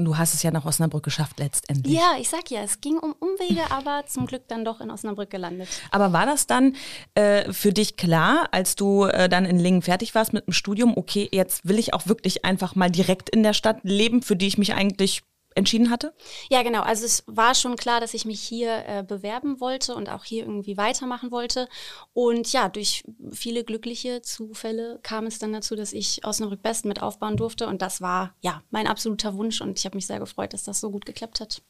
Und 0.00 0.06
du 0.06 0.16
hast 0.16 0.32
es 0.32 0.42
ja 0.42 0.50
nach 0.50 0.64
Osnabrück 0.64 1.02
geschafft 1.02 1.38
letztendlich. 1.38 1.94
Ja, 1.94 2.14
ich 2.18 2.30
sag 2.30 2.50
ja, 2.50 2.62
es 2.62 2.80
ging 2.80 2.96
um 2.96 3.14
Umwege, 3.18 3.70
aber 3.70 4.04
zum 4.06 4.24
Glück 4.24 4.48
dann 4.48 4.64
doch 4.64 4.80
in 4.80 4.90
Osnabrück 4.90 5.28
gelandet. 5.28 5.68
Aber 5.90 6.14
war 6.14 6.24
das 6.24 6.46
dann 6.46 6.74
äh, 7.14 7.52
für 7.52 7.70
dich 7.70 7.98
klar, 7.98 8.48
als 8.50 8.76
du 8.76 9.04
äh, 9.04 9.28
dann 9.28 9.44
in 9.44 9.58
Lingen 9.58 9.82
fertig 9.82 10.14
warst 10.14 10.32
mit 10.32 10.46
dem 10.46 10.54
Studium, 10.54 10.96
okay, 10.96 11.28
jetzt 11.30 11.68
will 11.68 11.78
ich 11.78 11.92
auch 11.92 12.06
wirklich 12.06 12.46
einfach 12.46 12.74
mal 12.74 12.90
direkt 12.90 13.28
in 13.28 13.42
der 13.42 13.52
Stadt 13.52 13.80
leben, 13.82 14.22
für 14.22 14.36
die 14.36 14.46
ich 14.46 14.56
mich 14.56 14.72
eigentlich 14.72 15.20
entschieden 15.54 15.90
hatte? 15.90 16.14
Ja, 16.50 16.62
genau. 16.62 16.82
Also 16.82 17.04
es 17.04 17.24
war 17.26 17.54
schon 17.54 17.76
klar, 17.76 18.00
dass 18.00 18.14
ich 18.14 18.24
mich 18.24 18.40
hier 18.40 18.84
äh, 18.86 19.02
bewerben 19.02 19.60
wollte 19.60 19.94
und 19.94 20.08
auch 20.08 20.24
hier 20.24 20.44
irgendwie 20.44 20.76
weitermachen 20.76 21.30
wollte. 21.30 21.68
Und 22.12 22.52
ja, 22.52 22.68
durch 22.68 23.04
viele 23.32 23.64
glückliche 23.64 24.22
Zufälle 24.22 25.00
kam 25.02 25.26
es 25.26 25.38
dann 25.38 25.52
dazu, 25.52 25.76
dass 25.76 25.92
ich 25.92 26.24
Osnabrück 26.24 26.62
Best 26.62 26.84
mit 26.84 27.02
aufbauen 27.02 27.36
durfte. 27.36 27.66
Und 27.66 27.82
das 27.82 28.00
war 28.00 28.34
ja 28.40 28.62
mein 28.70 28.86
absoluter 28.86 29.34
Wunsch 29.34 29.60
und 29.60 29.78
ich 29.78 29.84
habe 29.84 29.96
mich 29.96 30.06
sehr 30.06 30.20
gefreut, 30.20 30.52
dass 30.52 30.64
das 30.64 30.80
so 30.80 30.90
gut 30.90 31.06
geklappt 31.06 31.40
hat. 31.40 31.62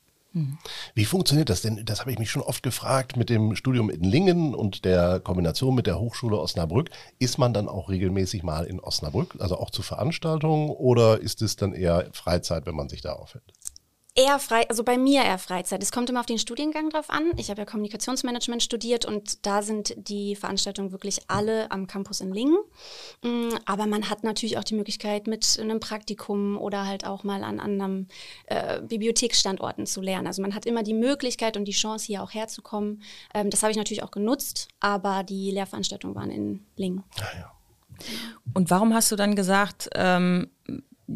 Wie 0.94 1.04
funktioniert 1.04 1.50
das 1.50 1.62
denn? 1.62 1.84
Das 1.84 2.00
habe 2.00 2.12
ich 2.12 2.18
mich 2.18 2.30
schon 2.30 2.42
oft 2.42 2.62
gefragt 2.62 3.16
mit 3.16 3.30
dem 3.30 3.56
Studium 3.56 3.90
in 3.90 4.04
Lingen 4.04 4.54
und 4.54 4.84
der 4.84 5.18
Kombination 5.18 5.74
mit 5.74 5.88
der 5.88 5.98
Hochschule 5.98 6.38
Osnabrück. 6.38 6.90
Ist 7.18 7.38
man 7.38 7.52
dann 7.52 7.68
auch 7.68 7.88
regelmäßig 7.88 8.44
mal 8.44 8.64
in 8.64 8.78
Osnabrück, 8.78 9.36
also 9.40 9.56
auch 9.56 9.70
zu 9.70 9.82
Veranstaltungen 9.82 10.70
oder 10.70 11.20
ist 11.20 11.42
es 11.42 11.56
dann 11.56 11.72
eher 11.72 12.08
Freizeit, 12.12 12.64
wenn 12.66 12.76
man 12.76 12.88
sich 12.88 13.00
da 13.00 13.14
aufhält? 13.14 13.52
Eher 14.20 14.38
frei, 14.38 14.68
also 14.68 14.84
bei 14.84 14.98
mir 14.98 15.22
eher 15.24 15.38
Freizeit. 15.38 15.82
Es 15.82 15.92
kommt 15.92 16.10
immer 16.10 16.20
auf 16.20 16.26
den 16.26 16.36
Studiengang 16.36 16.90
drauf 16.90 17.08
an. 17.08 17.32
Ich 17.38 17.48
habe 17.48 17.62
ja 17.62 17.64
Kommunikationsmanagement 17.64 18.62
studiert 18.62 19.06
und 19.06 19.46
da 19.46 19.62
sind 19.62 19.94
die 19.96 20.36
Veranstaltungen 20.36 20.92
wirklich 20.92 21.20
alle 21.28 21.70
am 21.70 21.86
Campus 21.86 22.20
in 22.20 22.30
Lingen. 22.30 22.58
Mm, 23.22 23.54
Aber 23.64 23.86
man 23.86 24.10
hat 24.10 24.22
natürlich 24.22 24.58
auch 24.58 24.64
die 24.64 24.74
Möglichkeit, 24.74 25.26
mit 25.26 25.58
einem 25.58 25.80
Praktikum 25.80 26.58
oder 26.58 26.86
halt 26.86 27.06
auch 27.06 27.24
mal 27.24 27.42
an 27.42 27.60
anderen 27.60 28.08
äh, 28.44 28.82
Bibliotheksstandorten 28.82 29.86
zu 29.86 30.02
lernen. 30.02 30.26
Also 30.26 30.42
man 30.42 30.54
hat 30.54 30.66
immer 30.66 30.82
die 30.82 30.92
Möglichkeit 30.92 31.56
und 31.56 31.64
die 31.64 31.72
Chance, 31.72 32.04
hier 32.04 32.22
auch 32.22 32.34
herzukommen. 32.34 33.02
Ähm, 33.32 33.48
das 33.48 33.62
habe 33.62 33.70
ich 33.70 33.78
natürlich 33.78 34.02
auch 34.02 34.10
genutzt, 34.10 34.68
aber 34.80 35.22
die 35.22 35.50
Lehrveranstaltungen 35.50 36.14
waren 36.14 36.30
in 36.30 36.66
Lingen. 36.76 37.04
Naja. 37.18 37.54
Und 38.52 38.68
warum 38.68 38.92
hast 38.92 39.10
du 39.10 39.16
dann 39.16 39.34
gesagt, 39.34 39.88
ähm, 39.94 40.50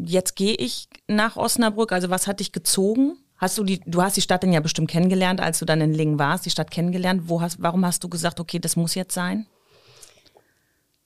jetzt 0.03 0.35
gehe 0.35 0.55
ich 0.55 0.87
nach 1.07 1.37
Osnabrück? 1.37 1.91
Also 1.91 2.09
was 2.09 2.27
hat 2.27 2.39
dich 2.39 2.51
gezogen? 2.51 3.17
Hast 3.37 3.57
du 3.57 3.63
die, 3.63 3.79
du 3.85 4.01
hast 4.01 4.17
die 4.17 4.21
Stadt 4.21 4.43
dann 4.43 4.53
ja 4.53 4.59
bestimmt 4.59 4.89
kennengelernt, 4.89 5.41
als 5.41 5.59
du 5.59 5.65
dann 5.65 5.81
in 5.81 5.93
Lingen 5.93 6.19
warst, 6.19 6.45
die 6.45 6.49
Stadt 6.49 6.71
kennengelernt. 6.71 7.23
Wo 7.25 7.41
hast, 7.41 7.61
warum 7.61 7.85
hast 7.85 8.03
du 8.03 8.09
gesagt, 8.09 8.39
okay, 8.39 8.59
das 8.59 8.75
muss 8.75 8.95
jetzt 8.95 9.13
sein? 9.13 9.45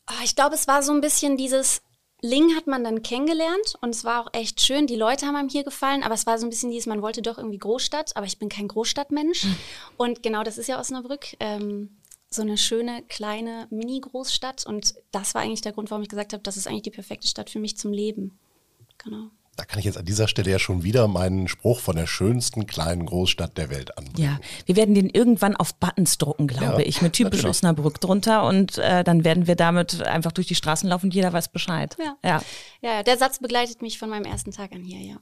Ah, 0.06 0.24
Ich 0.24 0.36
glaube, 0.36 0.56
es 0.56 0.68
war 0.68 0.84
so 0.84 0.92
ein 0.92 1.02
bisschen 1.02 1.38
dieses 1.38 1.82
Ling 2.22 2.54
hat 2.56 2.68
man 2.68 2.84
dann 2.84 3.02
kennengelernt 3.02 3.76
und 3.82 3.92
es 3.92 4.04
war 4.04 4.22
auch 4.22 4.34
echt 4.34 4.60
schön. 4.60 4.88
Die 4.88 4.98
Leute 4.98 5.26
haben 5.26 5.38
einem 5.38 5.48
hier 5.48 5.64
gefallen, 5.64 6.04
aber 6.04 6.16
es 6.16 6.26
war 6.26 6.38
so 6.38 6.46
ein 6.46 6.50
bisschen 6.50 6.70
dieses, 6.70 6.86
man 6.86 7.02
wollte 7.02 7.22
doch 7.22 7.38
irgendwie 7.38 7.60
Großstadt, 7.60 8.16
aber 8.18 8.26
ich 8.26 8.38
bin 8.40 8.50
kein 8.50 8.68
Großstadtmensch. 8.68 9.48
Und 9.98 10.22
genau 10.22 10.44
das 10.44 10.58
ist 10.58 10.68
ja 10.68 10.80
Osnabrück. 10.80 11.38
Ähm, 11.40 11.98
so 12.30 12.42
eine 12.42 12.58
schöne, 12.58 13.04
kleine 13.08 13.68
Mini-Großstadt. 13.70 14.66
Und 14.66 14.96
das 15.12 15.34
war 15.34 15.42
eigentlich 15.42 15.62
der 15.62 15.72
Grund, 15.72 15.90
warum 15.92 16.04
ich 16.04 16.10
gesagt 16.10 16.34
habe, 16.34 16.44
das 16.44 16.58
ist 16.58 16.68
eigentlich 16.68 16.84
die 16.84 16.92
perfekte 16.92 17.28
Stadt 17.28 17.50
für 17.50 17.60
mich 17.60 17.78
zum 17.78 17.94
Leben. 17.94 18.38
Genau. 19.04 19.30
Da 19.56 19.66
kann 19.66 19.80
ich 19.80 19.86
jetzt 19.86 19.98
an 19.98 20.06
dieser 20.06 20.30
Stelle 20.30 20.50
ja 20.50 20.58
schon 20.58 20.84
wieder 20.84 21.10
meinen 21.10 21.50
Spruch 21.50 21.82
von 21.82 21.98
der 21.98 22.08
schönsten 22.08 22.66
kleinen 22.66 23.06
Großstadt 23.06 23.58
der 23.58 23.70
Welt 23.70 23.98
anbringen. 23.98 24.18
Ja, 24.18 24.40
wir 24.66 24.78
werden 24.78 24.96
den 24.96 25.10
irgendwann 25.10 25.54
auf 25.58 25.76
Buttons 25.76 26.18
drucken, 26.18 26.48
glaube 26.48 26.82
Ja, 26.82 26.88
ich, 26.88 27.02
mit 27.02 27.12
typisch 27.14 27.40
natürlich. 27.40 27.58
Osnabrück 27.58 28.00
drunter 28.00 28.46
und 28.46 28.78
äh, 28.78 29.04
dann 29.04 29.26
werden 29.26 29.48
wir 29.48 29.56
damit 29.56 30.02
einfach 30.02 30.32
durch 30.32 30.48
die 30.48 30.56
Straßen 30.56 30.88
laufen 30.88 31.08
und 31.08 31.14
jeder 31.14 31.34
weiß 31.34 31.50
Bescheid. 31.50 31.98
Ja. 32.00 32.16
ja. 32.24 32.42
Ja, 32.82 33.04
der 33.04 33.18
Satz 33.18 33.40
begleitet 33.40 33.82
mich 33.82 34.00
von 34.00 34.10
meinem 34.10 34.24
ersten 34.26 34.52
Tag 34.52 34.72
an 34.72 34.84
hier, 34.84 35.02
ja. 35.02 35.18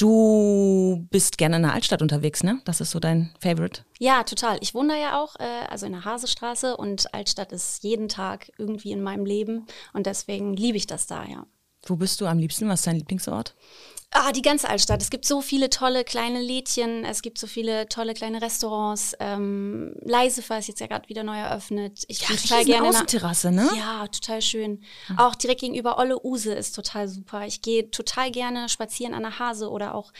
Du 0.00 1.06
bist 1.10 1.36
gerne 1.36 1.56
in 1.56 1.62
der 1.62 1.74
Altstadt 1.74 2.00
unterwegs, 2.00 2.42
ne? 2.42 2.62
Das 2.64 2.80
ist 2.80 2.90
so 2.90 3.00
dein 3.00 3.34
Favorite. 3.38 3.82
Ja, 3.98 4.22
total. 4.22 4.56
Ich 4.62 4.74
wohne 4.74 4.94
da 4.94 4.98
ja 4.98 5.22
auch, 5.22 5.36
äh, 5.38 5.66
also 5.68 5.84
in 5.84 5.92
der 5.92 6.06
Hasestraße 6.06 6.74
und 6.78 7.12
Altstadt 7.12 7.52
ist 7.52 7.84
jeden 7.84 8.08
Tag 8.08 8.50
irgendwie 8.56 8.92
in 8.92 9.02
meinem 9.02 9.26
Leben 9.26 9.66
und 9.92 10.06
deswegen 10.06 10.54
liebe 10.54 10.78
ich 10.78 10.86
das 10.86 11.06
da, 11.06 11.26
ja. 11.26 11.46
Wo 11.84 11.96
bist 11.96 12.18
du 12.22 12.26
am 12.26 12.38
liebsten? 12.38 12.66
Was 12.68 12.80
ist 12.80 12.86
dein 12.86 12.96
Lieblingsort? 12.96 13.54
Ah, 14.12 14.32
die 14.32 14.42
ganze 14.42 14.68
Altstadt. 14.68 15.00
Es 15.00 15.10
gibt 15.10 15.24
so 15.24 15.40
viele 15.40 15.70
tolle 15.70 16.02
kleine 16.02 16.42
Lädchen, 16.42 17.04
es 17.04 17.22
gibt 17.22 17.38
so 17.38 17.46
viele 17.46 17.88
tolle 17.88 18.12
kleine 18.12 18.42
Restaurants. 18.42 19.14
Ähm, 19.20 19.94
Leisefer 20.00 20.58
ist 20.58 20.66
jetzt 20.66 20.80
ja 20.80 20.88
gerade 20.88 21.08
wieder 21.08 21.22
neu 21.22 21.38
eröffnet. 21.38 22.02
Ich 22.08 22.22
Ja, 22.22 22.28
bin 22.28 22.36
total 22.38 22.64
gerne. 22.64 22.88
Außenterrasse, 22.88 23.52
ne? 23.52 23.70
Ja, 23.76 24.08
total 24.08 24.42
schön. 24.42 24.82
Auch 25.16 25.36
direkt 25.36 25.60
gegenüber 25.60 25.96
Olle 25.96 26.18
Use 26.24 26.52
ist 26.52 26.74
total 26.74 27.06
super. 27.06 27.46
Ich 27.46 27.62
gehe 27.62 27.88
total 27.92 28.32
gerne 28.32 28.68
spazieren 28.68 29.14
an 29.14 29.22
der 29.22 29.38
Hase 29.38 29.70
oder 29.70 29.94
auch 29.94 30.12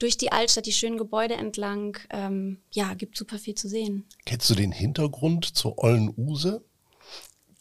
durch 0.00 0.16
die 0.16 0.32
Altstadt, 0.32 0.66
die 0.66 0.72
schönen 0.72 0.98
Gebäude 0.98 1.34
entlang. 1.34 1.98
Ähm, 2.10 2.58
ja, 2.72 2.94
gibt 2.94 3.16
super 3.16 3.38
viel 3.38 3.54
zu 3.54 3.68
sehen. 3.68 4.08
Kennst 4.24 4.50
du 4.50 4.56
den 4.56 4.72
Hintergrund 4.72 5.44
zur 5.56 5.78
Ollen 5.78 6.12
Use? 6.16 6.64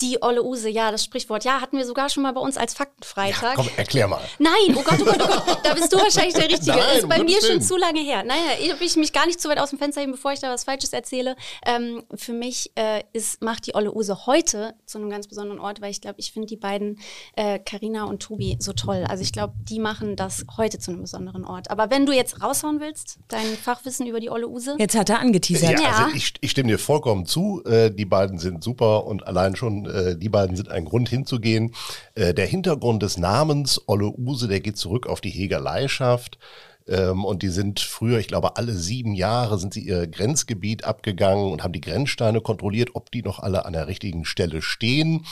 Die 0.02 0.22
Olle 0.22 0.44
Use, 0.44 0.68
ja, 0.70 0.92
das 0.92 1.06
Sprichwort. 1.06 1.46
Ja, 1.46 1.62
hatten 1.62 1.78
wir 1.78 1.86
sogar 1.86 2.10
schon 2.10 2.24
mal 2.24 2.34
bei 2.34 2.42
uns 2.42 2.58
als 2.58 2.74
Faktenfreitag. 2.74 3.56
Komm, 3.56 3.70
erklär 3.78 4.10
mal. 4.10 4.22
Nein, 4.40 4.52
oh 4.76 4.84
Gott, 4.84 5.00
oh 5.02 5.06
Gott, 5.06 5.22
oh 5.22 5.42
Gott, 5.46 5.60
da 5.64 5.74
bist 5.74 5.92
du 5.94 5.98
wahrscheinlich 5.98 6.34
der 6.34 6.50
Richtige. 6.50 6.72
Nein, 6.72 6.80
das 6.90 6.98
ist 7.00 7.08
bei 7.10 7.24
mir 7.24 7.42
schon 7.42 7.62
zu 7.62 7.78
lange 7.78 8.02
her. 8.02 8.24
Naja, 8.24 8.42
ich 8.60 8.68
will 8.78 8.88
ich 8.88 8.98
mich 8.98 9.14
gar 9.14 9.26
nicht 9.26 9.40
zu 9.40 9.48
weit 9.48 9.58
aus 9.58 9.70
dem 9.70 9.80
Fenster 9.80 10.02
heben, 10.02 10.12
bevor 10.12 10.34
ich 10.34 10.40
da 10.42 10.50
was 10.52 10.66
Falsches 10.66 10.92
erzähle. 10.92 11.38
Ähm, 11.66 12.04
für 12.14 12.34
mich 12.34 12.72
äh, 12.76 13.04
ist, 13.14 13.42
macht 13.42 13.68
die 13.68 13.76
Olle 13.76 13.94
Use 13.96 14.26
heute 14.26 14.76
zu 14.86 14.98
einem 14.98 15.10
ganz 15.10 15.28
besonderen 15.28 15.60
Ort, 15.62 15.80
weil 15.80 15.92
ich 15.92 16.02
glaube, 16.02 16.20
ich 16.20 16.34
finde 16.34 16.48
die 16.48 16.58
beiden, 16.58 17.00
Karina 17.66 18.04
und 18.06 18.22
Tobi, 18.22 18.58
so 18.60 18.74
toll. 18.74 19.06
Also 19.08 19.24
ich 19.24 19.32
glaube, 19.32 19.54
die 19.70 19.80
machen 19.80 20.16
das 20.16 20.46
heute 20.58 20.78
zu 20.80 20.92
einem 20.92 21.02
besonderen 21.02 21.46
Ort. 21.46 21.72
Aber 21.72 21.90
wenn 21.90 22.06
du 22.06 22.12
jetzt 22.12 22.42
raushauen 22.42 22.80
willst, 22.80 23.20
dein 23.28 23.46
Fachwissen 23.46 24.08
über 24.08 24.20
die 24.20 24.30
Olle 24.30 24.48
Use. 24.48 24.76
Jetzt 24.78 24.96
hat 24.96 25.10
er 25.10 25.20
angeteasert. 25.20 25.80
Ja, 25.80 25.82
Ja. 25.82 25.92
also 26.06 26.16
ich, 26.16 26.34
ich 26.42 26.52
stimme 26.52 26.70
dir 26.70 26.80
vollkommen 26.80 27.26
zu. 27.26 27.64
Äh, 27.66 27.92
die 27.92 28.06
beiden 28.06 28.40
sind 28.40 28.64
super 28.64 29.06
und 29.06 29.26
allein 29.28 29.56
schon 29.56 29.85
äh, 29.88 30.18
die 30.18 30.30
beiden 30.30 30.56
sind 30.56 30.70
ein 30.70 30.86
Grund 30.86 31.10
hinzugehen. 31.10 31.74
Äh, 32.16 32.34
der 32.34 32.46
Hintergrund 32.46 33.04
des 33.04 33.18
Namens 33.18 33.82
Olle 33.88 34.12
Use, 34.18 34.48
der 34.48 34.60
geht 34.60 34.78
zurück 34.78 35.08
auf 35.08 35.22
die 35.22 35.30
Hegerleischaft. 35.30 36.38
Ähm, 36.88 37.26
und 37.26 37.42
die 37.42 37.50
sind 37.50 37.80
früher, 37.80 38.20
ich 38.20 38.28
glaube, 38.28 38.58
alle 38.58 38.74
sieben 38.74 39.14
Jahre 39.14 39.58
sind 39.58 39.74
sie 39.74 39.82
ihr 39.82 40.08
Grenzgebiet 40.08 40.84
abgegangen 40.84 41.52
und 41.52 41.64
haben 41.64 41.74
die 41.74 41.82
Grenzsteine 41.82 42.42
kontrolliert, 42.42 42.92
ob 42.94 43.12
die 43.12 43.24
noch 43.24 43.40
alle 43.40 43.66
an 43.66 43.74
der 43.74 43.88
richtigen 43.88 44.26
Stelle 44.26 44.62
stehen. 44.62 45.26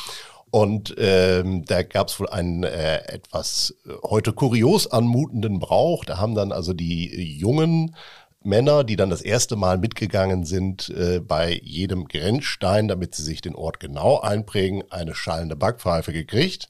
Und 0.50 0.94
ähm, 1.00 1.66
da 1.66 1.82
gab 1.82 2.10
es 2.10 2.20
wohl 2.20 2.30
einen 2.30 2.64
äh, 2.64 2.98
etwas 3.08 3.76
äh, 3.88 3.94
heute 4.04 4.34
kurios 4.34 4.86
anmutenden 4.86 5.58
Brauch. 5.58 6.06
Da 6.06 6.20
haben 6.20 6.36
dann 6.36 6.52
also 6.52 6.74
die 6.74 7.40
jungen 7.40 7.96
Männer, 8.46 8.84
die 8.84 8.96
dann 8.96 9.10
das 9.10 9.22
erste 9.22 9.56
Mal 9.56 9.78
mitgegangen 9.78 10.46
sind 10.46 10.90
äh, 10.90 11.20
bei 11.20 11.60
jedem 11.64 12.08
Grenzstein, 12.08 12.88
damit 12.88 13.16
sie 13.16 13.24
sich 13.24 13.42
den 13.42 13.56
Ort 13.56 13.80
genau 13.80 14.20
einprägen, 14.20 14.84
eine 14.92 15.16
schallende 15.16 15.56
Backpfeife 15.56 16.14
gekriegt. 16.14 16.70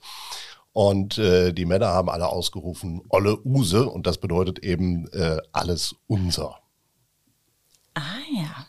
Und 0.72 1.20
äh, 1.20 1.54
die 1.54 1.66
Männer 1.66 1.88
haben 1.88 2.10
alle 2.10 2.28
ausgerufen, 2.28 3.04
Olle 3.10 3.38
Use. 3.46 3.88
Und 3.88 4.08
das 4.08 4.18
bedeutet 4.18 4.60
eben 4.60 5.08
äh, 5.10 5.38
alles 5.52 5.96
unser. 6.08 6.60
Ah 7.94 8.02
ja. 8.36 8.68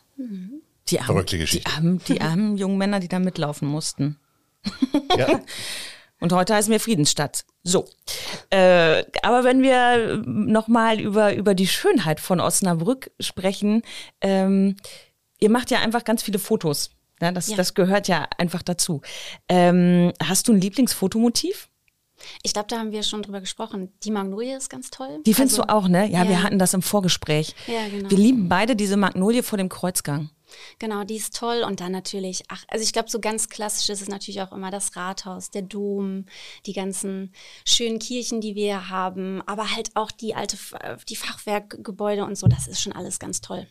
Die 0.89 0.99
armen, 1.01 1.07
Verrückte 1.07 1.39
Geschichte. 1.39 1.71
Die 1.71 1.77
armen, 1.77 2.01
die 2.07 2.21
armen 2.21 2.57
jungen 2.59 2.77
Männer, 2.77 3.01
die 3.01 3.09
da 3.09 3.19
mitlaufen 3.19 3.67
mussten. 3.67 4.19
Ja, 5.17 5.41
Und 6.25 6.33
heute 6.33 6.55
heißen 6.55 6.73
wir 6.73 6.81
Friedensstadt. 6.81 7.45
So. 7.65 7.85
Äh, 8.49 9.05
aber 9.23 9.45
wenn 9.45 9.61
wir 9.61 10.23
nochmal 10.25 10.99
über, 10.99 11.35
über 11.35 11.55
die 11.55 11.67
Schönheit 11.67 12.19
von 12.19 12.41
Osnabrück 12.41 13.11
sprechen, 13.21 13.83
ähm, 14.23 14.77
ihr 15.39 15.51
macht 15.51 15.71
ja 15.71 15.81
einfach 15.81 16.03
ganz 16.03 16.23
viele 16.23 16.39
Fotos. 16.39 16.93
Ja, 17.21 17.31
das, 17.31 17.49
Ja. 17.49 17.57
das 17.57 17.75
gehört 17.75 18.09
ja 18.09 18.27
einfach 18.39 18.63
dazu. 18.63 19.03
Ähm, 19.51 20.15
hast 20.23 20.49
du 20.49 20.55
ein 20.55 20.61
Lieblingsfotomotiv? 20.63 21.69
Ich 22.43 22.55
glaube, 22.55 22.69
da 22.71 22.79
haben 22.79 22.91
wir 22.93 23.03
schon 23.03 23.21
drüber 23.21 23.41
gesprochen. 23.41 23.93
Die 24.03 24.11
Magnolie 24.11 24.57
ist 24.57 24.71
ganz 24.71 24.89
toll. 24.89 25.21
Die 25.27 25.35
findest 25.35 25.61
Also- 25.61 25.69
du 25.69 25.75
auch, 25.75 25.89
ne? 25.89 26.09
Ja, 26.11 26.25
wir 26.25 26.37
Ja. 26.37 26.43
hatten 26.43 26.59
das 26.59 26.73
im 26.73 26.81
Vorgespräch. 26.81 27.55
Ja, 27.67 27.87
genau. 27.91 28.09
Wir 28.09 28.17
lieben 28.17 28.49
beide 28.49 28.77
diese 28.77 28.97
Magnolie 28.97 29.43
vor 29.43 29.59
dem 29.59 29.69
Kreuzgang. 29.69 30.31
Genau, 30.79 31.05
die 31.05 31.17
ist 31.17 31.37
toll. 31.37 31.63
Und 31.67 31.81
dann 31.81 31.93
natürlich, 31.93 32.45
ach, 32.49 32.65
also 32.69 32.83
ich 32.83 32.93
glaube, 32.93 33.11
so 33.11 33.21
ganz 33.21 33.49
klassisch 33.49 33.89
ist 33.89 34.03
es 34.03 34.09
natürlich 34.09 34.43
auch 34.43 34.53
immer 34.53 34.71
das 34.71 34.97
Rathaus, 34.97 35.51
der 35.51 35.63
Dom, 35.63 36.27
die 36.67 36.73
ganzen 36.73 37.33
schönen 37.65 37.99
Kirchen, 37.99 38.41
die 38.41 38.55
wir 38.55 38.89
haben, 38.89 39.43
aber 39.47 39.75
halt 39.75 39.91
auch 39.95 40.11
die 40.11 40.35
alte, 40.35 40.57
äh, 40.81 40.97
die 41.09 41.17
Fachwerkgebäude 41.17 42.25
und 42.25 42.37
so, 42.37 42.47
das 42.47 42.67
ist 42.67 42.81
schon 42.81 42.93
alles 42.93 43.19
ganz 43.19 43.41
toll. 43.41 43.67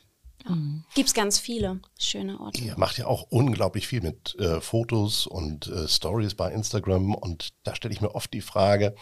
Ja. 0.47 0.57
Gibt's 0.93 1.13
ganz 1.13 1.39
viele 1.39 1.79
schöne 1.97 2.39
Orte. 2.39 2.61
ihr 2.61 2.77
macht 2.77 2.97
ja 2.97 3.07
auch 3.07 3.23
unglaublich 3.29 3.87
viel 3.87 4.01
mit 4.01 4.35
äh, 4.39 4.59
Fotos 4.59 5.25
und 5.25 5.67
äh, 5.67 5.87
Stories 5.87 6.35
bei 6.35 6.51
Instagram. 6.51 7.15
Und 7.15 7.53
da 7.63 7.75
stelle 7.75 7.93
ich 7.93 8.01
mir 8.01 8.13
oft 8.13 8.33
die 8.33 8.41
Frage, 8.41 8.95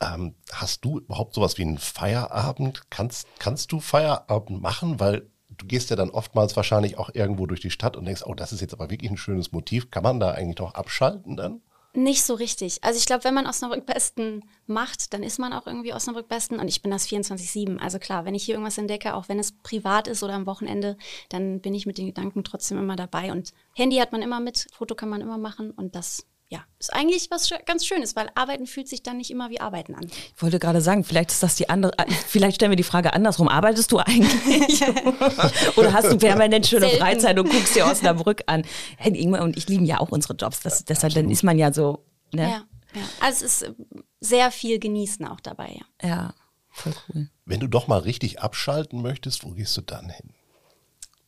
ähm, 0.00 0.34
hast 0.52 0.84
du 0.84 0.98
überhaupt 0.98 1.34
sowas 1.34 1.56
wie 1.58 1.62
einen 1.62 1.78
Feierabend? 1.78 2.90
Kannst, 2.90 3.28
kannst 3.38 3.72
du 3.72 3.80
Feierabend 3.80 4.60
machen? 4.60 4.98
Weil 5.00 5.30
du 5.58 5.66
gehst 5.66 5.90
ja 5.90 5.96
dann 5.96 6.10
oftmals 6.10 6.56
wahrscheinlich 6.56 6.98
auch 6.98 7.10
irgendwo 7.14 7.46
durch 7.46 7.60
die 7.60 7.70
Stadt 7.70 7.96
und 7.96 8.04
denkst, 8.04 8.22
oh, 8.24 8.34
das 8.34 8.52
ist 8.52 8.60
jetzt 8.60 8.74
aber 8.74 8.90
wirklich 8.90 9.10
ein 9.10 9.16
schönes 9.16 9.52
Motiv. 9.52 9.90
Kann 9.90 10.02
man 10.02 10.20
da 10.20 10.32
eigentlich 10.32 10.58
noch 10.58 10.74
abschalten 10.74 11.36
dann? 11.36 11.60
Nicht 11.96 12.24
so 12.24 12.34
richtig. 12.34 12.84
Also 12.84 12.98
ich 12.98 13.06
glaube, 13.06 13.24
wenn 13.24 13.32
man 13.32 13.46
Osnabrück-Besten 13.46 14.44
macht, 14.66 15.14
dann 15.14 15.22
ist 15.22 15.38
man 15.38 15.54
auch 15.54 15.66
irgendwie 15.66 15.94
Osnabrück-Besten 15.94 16.60
und 16.60 16.68
ich 16.68 16.82
bin 16.82 16.90
das 16.90 17.08
24-7. 17.08 17.78
Also 17.78 17.98
klar, 17.98 18.26
wenn 18.26 18.34
ich 18.34 18.44
hier 18.44 18.54
irgendwas 18.54 18.76
entdecke, 18.76 19.14
auch 19.14 19.30
wenn 19.30 19.38
es 19.38 19.52
privat 19.52 20.06
ist 20.06 20.22
oder 20.22 20.34
am 20.34 20.44
Wochenende, 20.44 20.98
dann 21.30 21.62
bin 21.62 21.74
ich 21.74 21.86
mit 21.86 21.96
den 21.96 22.06
Gedanken 22.06 22.44
trotzdem 22.44 22.76
immer 22.76 22.96
dabei. 22.96 23.32
Und 23.32 23.54
Handy 23.72 23.96
hat 23.96 24.12
man 24.12 24.20
immer 24.20 24.40
mit, 24.40 24.66
Foto 24.74 24.94
kann 24.94 25.08
man 25.08 25.22
immer 25.22 25.38
machen 25.38 25.70
und 25.70 25.94
das, 25.94 26.26
ja, 26.48 26.60
ist 26.78 26.94
eigentlich 26.94 27.28
was 27.30 27.50
ganz 27.64 27.84
Schönes, 27.84 28.14
weil 28.14 28.30
Arbeiten 28.36 28.66
fühlt 28.66 28.88
sich 28.88 29.02
dann 29.02 29.16
nicht 29.16 29.30
immer 29.30 29.50
wie 29.50 29.60
Arbeiten 29.60 29.96
an. 29.96 30.06
Ich 30.06 30.40
wollte 30.42 30.60
gerade 30.60 30.80
sagen, 30.80 31.02
vielleicht 31.02 31.32
ist 31.32 31.42
das 31.42 31.56
die 31.56 31.68
andere, 31.68 31.98
äh, 31.98 32.10
vielleicht 32.10 32.56
stellen 32.56 32.70
wir 32.70 32.76
die 32.76 32.84
Frage 32.84 33.12
andersrum. 33.12 33.48
Arbeitest 33.48 33.90
du 33.90 33.98
eigentlich? 33.98 34.82
Oder 35.76 35.92
hast 35.92 36.12
du 36.12 36.18
permanent 36.18 36.66
schöne 36.66 36.82
Selten. 36.82 36.98
Freizeit 37.00 37.38
und 37.38 37.50
guckst 37.50 37.74
dir 37.74 37.86
Osnabrück 37.86 38.44
an? 38.46 38.64
Hey, 38.96 39.16
Ingmar 39.20 39.42
und 39.42 39.56
ich 39.56 39.68
lieben 39.68 39.86
ja 39.86 39.98
auch 39.98 40.10
unsere 40.10 40.34
Jobs. 40.34 40.60
Das, 40.60 40.84
deshalb 40.84 41.14
dann 41.14 41.30
ist 41.30 41.42
man 41.42 41.58
ja 41.58 41.72
so, 41.72 42.04
ne? 42.32 42.42
Ja, 42.42 42.64
ja. 42.94 43.02
Also 43.20 43.44
es 43.44 43.62
ist 43.62 43.74
sehr 44.20 44.52
viel 44.52 44.78
Genießen 44.78 45.26
auch 45.26 45.40
dabei, 45.40 45.80
ja. 46.00 46.08
Ja, 46.08 46.34
voll 46.70 46.94
cool. 47.08 47.28
Wenn 47.44 47.58
du 47.58 47.66
doch 47.66 47.88
mal 47.88 47.98
richtig 47.98 48.40
abschalten 48.40 49.02
möchtest, 49.02 49.42
wo 49.42 49.50
gehst 49.50 49.76
du 49.76 49.80
dann 49.80 50.10
hin? 50.10 50.30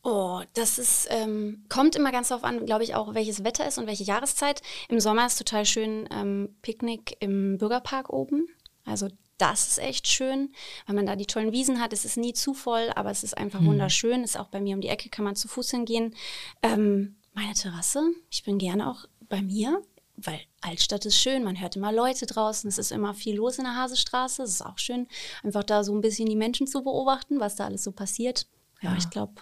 Oh, 0.01 0.41
das 0.53 0.79
ist, 0.79 1.07
ähm, 1.09 1.65
kommt 1.67 1.95
immer 1.95 2.11
ganz 2.11 2.29
darauf 2.29 2.45
an, 2.45 2.65
glaube 2.65 2.83
ich, 2.83 2.95
auch 2.95 3.13
welches 3.13 3.43
Wetter 3.43 3.67
ist 3.67 3.77
und 3.77 3.87
welche 3.87 4.05
Jahreszeit. 4.05 4.61
Im 4.87 4.99
Sommer 4.99 5.25
ist 5.25 5.37
total 5.37 5.65
schön 5.65 6.07
ähm, 6.11 6.55
Picknick 6.61 7.17
im 7.19 7.57
Bürgerpark 7.57 8.09
oben. 8.09 8.47
Also 8.85 9.09
das 9.37 9.67
ist 9.67 9.79
echt 9.79 10.07
schön, 10.07 10.53
weil 10.85 10.95
man 10.95 11.05
da 11.05 11.15
die 11.15 11.25
tollen 11.25 11.51
Wiesen 11.51 11.81
hat. 11.81 11.93
Es 11.93 12.05
ist 12.05 12.17
nie 12.17 12.33
zu 12.33 12.53
voll, 12.53 12.91
aber 12.95 13.11
es 13.11 13.23
ist 13.23 13.37
einfach 13.37 13.63
wunderschön. 13.63 14.23
Ist 14.23 14.39
auch 14.39 14.47
bei 14.47 14.59
mir 14.61 14.75
um 14.75 14.81
die 14.81 14.89
Ecke, 14.89 15.09
kann 15.09 15.25
man 15.25 15.35
zu 15.35 15.47
Fuß 15.47 15.71
hingehen. 15.71 16.15
Ähm, 16.61 17.15
meine 17.33 17.53
Terrasse, 17.53 18.03
ich 18.29 18.43
bin 18.43 18.57
gerne 18.57 18.89
auch 18.89 19.05
bei 19.29 19.41
mir, 19.41 19.81
weil 20.17 20.41
Altstadt 20.61 21.05
ist 21.05 21.17
schön, 21.17 21.43
man 21.43 21.59
hört 21.59 21.75
immer 21.75 21.91
Leute 21.91 22.25
draußen, 22.25 22.67
es 22.67 22.77
ist 22.77 22.91
immer 22.91 23.13
viel 23.13 23.35
los 23.35 23.57
in 23.57 23.63
der 23.63 23.75
Hasestraße, 23.75 24.43
es 24.43 24.51
ist 24.51 24.65
auch 24.65 24.77
schön, 24.77 25.07
einfach 25.43 25.63
da 25.63 25.83
so 25.83 25.95
ein 25.95 26.01
bisschen 26.01 26.27
die 26.27 26.35
Menschen 26.35 26.67
zu 26.67 26.83
beobachten, 26.83 27.39
was 27.39 27.55
da 27.55 27.65
alles 27.65 27.83
so 27.83 27.91
passiert. 27.91 28.47
Ja, 28.81 28.95
ich 28.97 29.09
glaube, 29.09 29.33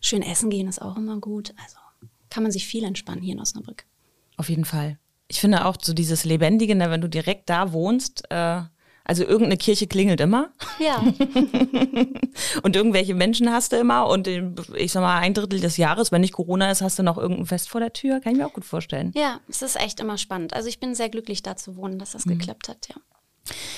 schön 0.00 0.22
essen 0.22 0.50
gehen 0.50 0.68
ist 0.68 0.80
auch 0.80 0.96
immer 0.96 1.18
gut. 1.18 1.54
Also 1.62 1.76
kann 2.30 2.42
man 2.42 2.52
sich 2.52 2.66
viel 2.66 2.84
entspannen 2.84 3.22
hier 3.22 3.34
in 3.34 3.40
Osnabrück. 3.40 3.84
Auf 4.36 4.48
jeden 4.48 4.64
Fall. 4.64 4.98
Ich 5.28 5.40
finde 5.40 5.64
auch 5.66 5.76
so 5.80 5.92
dieses 5.92 6.24
Lebendige, 6.24 6.74
ne, 6.74 6.90
wenn 6.90 7.00
du 7.00 7.08
direkt 7.08 7.50
da 7.50 7.72
wohnst, 7.72 8.24
äh, 8.30 8.62
also 9.04 9.24
irgendeine 9.24 9.56
Kirche 9.56 9.86
klingelt 9.86 10.20
immer 10.20 10.52
Ja, 10.78 10.98
und 12.62 12.76
irgendwelche 12.76 13.14
Menschen 13.14 13.50
hast 13.50 13.72
du 13.72 13.76
immer 13.76 14.06
und 14.06 14.26
ich 14.26 14.92
sag 14.92 15.00
mal 15.00 15.18
ein 15.18 15.32
Drittel 15.32 15.60
des 15.60 15.78
Jahres, 15.78 16.12
wenn 16.12 16.20
nicht 16.20 16.34
Corona 16.34 16.70
ist, 16.70 16.82
hast 16.82 16.98
du 16.98 17.02
noch 17.02 17.16
irgendein 17.16 17.46
Fest 17.46 17.70
vor 17.70 17.80
der 17.80 17.94
Tür. 17.94 18.20
Kann 18.20 18.32
ich 18.32 18.38
mir 18.38 18.46
auch 18.46 18.52
gut 18.52 18.66
vorstellen. 18.66 19.12
ja, 19.14 19.40
es 19.48 19.62
ist 19.62 19.80
echt 19.80 20.00
immer 20.00 20.18
spannend. 20.18 20.52
Also 20.52 20.68
ich 20.68 20.78
bin 20.78 20.94
sehr 20.94 21.08
glücklich, 21.08 21.42
da 21.42 21.56
zu 21.56 21.76
wohnen, 21.76 21.98
dass 21.98 22.12
das 22.12 22.24
geklappt 22.24 22.68
hat, 22.68 22.88
ja. 22.90 22.96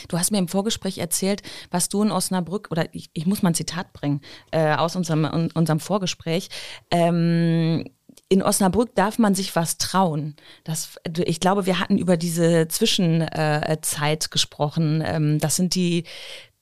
Du 0.09 0.19
hast 0.19 0.31
mir 0.31 0.39
im 0.39 0.49
Vorgespräch 0.49 0.99
erzählt, 0.99 1.43
was 1.71 1.89
du 1.89 2.03
in 2.03 2.13
Osnabrück, 2.13 2.69
oder 2.71 2.95
ich, 2.95 3.11
ich 3.13 3.27
muss 3.27 3.43
mal 3.43 3.51
ein 3.51 3.55
Zitat 3.55 3.93
bringen 3.93 4.21
äh, 4.51 4.75
aus 4.75 4.97
unserem, 4.97 5.25
un, 5.25 5.51
unserem 5.53 5.81
Vorgespräch. 5.81 6.49
Ähm, 6.91 7.85
in 8.29 8.43
Osnabrück 8.43 8.95
darf 8.95 9.19
man 9.19 9.35
sich 9.35 9.57
was 9.57 9.77
trauen. 9.77 10.37
Das, 10.63 10.97
ich 11.17 11.41
glaube, 11.41 11.67
wir 11.67 11.81
hatten 11.81 11.99
über 11.99 12.17
diese 12.17 12.69
Zwischenzeit 12.69 14.31
gesprochen. 14.31 15.03
Ähm, 15.05 15.39
das 15.41 15.57
sind 15.57 15.75
die 15.75 16.05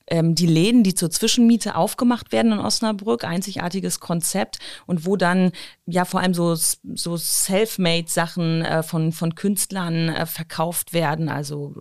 ähm, 0.09 0.35
die 0.35 0.47
Läden, 0.47 0.83
die 0.83 0.95
zur 0.95 1.09
Zwischenmiete 1.09 1.75
aufgemacht 1.75 2.31
werden 2.31 2.51
in 2.51 2.59
Osnabrück, 2.59 3.23
einzigartiges 3.23 3.99
Konzept 3.99 4.59
und 4.85 5.05
wo 5.05 5.15
dann 5.15 5.51
ja 5.85 6.05
vor 6.05 6.19
allem 6.19 6.33
so, 6.33 6.55
so 6.55 7.17
Self-Made-Sachen 7.17 8.63
äh, 8.63 8.83
von, 8.83 9.11
von 9.11 9.35
Künstlern 9.35 10.09
äh, 10.09 10.25
verkauft 10.25 10.93
werden. 10.93 11.29
Also 11.29 11.75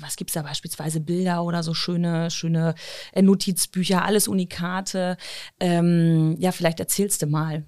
was 0.00 0.16
gibt's 0.16 0.34
da 0.34 0.42
beispielsweise? 0.42 1.00
Bilder 1.00 1.44
oder 1.44 1.62
so 1.62 1.74
schöne, 1.74 2.30
schöne 2.30 2.74
äh, 3.12 3.22
Notizbücher, 3.22 4.04
alles 4.04 4.28
Unikate. 4.28 5.16
Ähm, 5.60 6.36
ja, 6.38 6.52
vielleicht 6.52 6.80
erzählst 6.80 7.22
du 7.22 7.26
mal. 7.26 7.64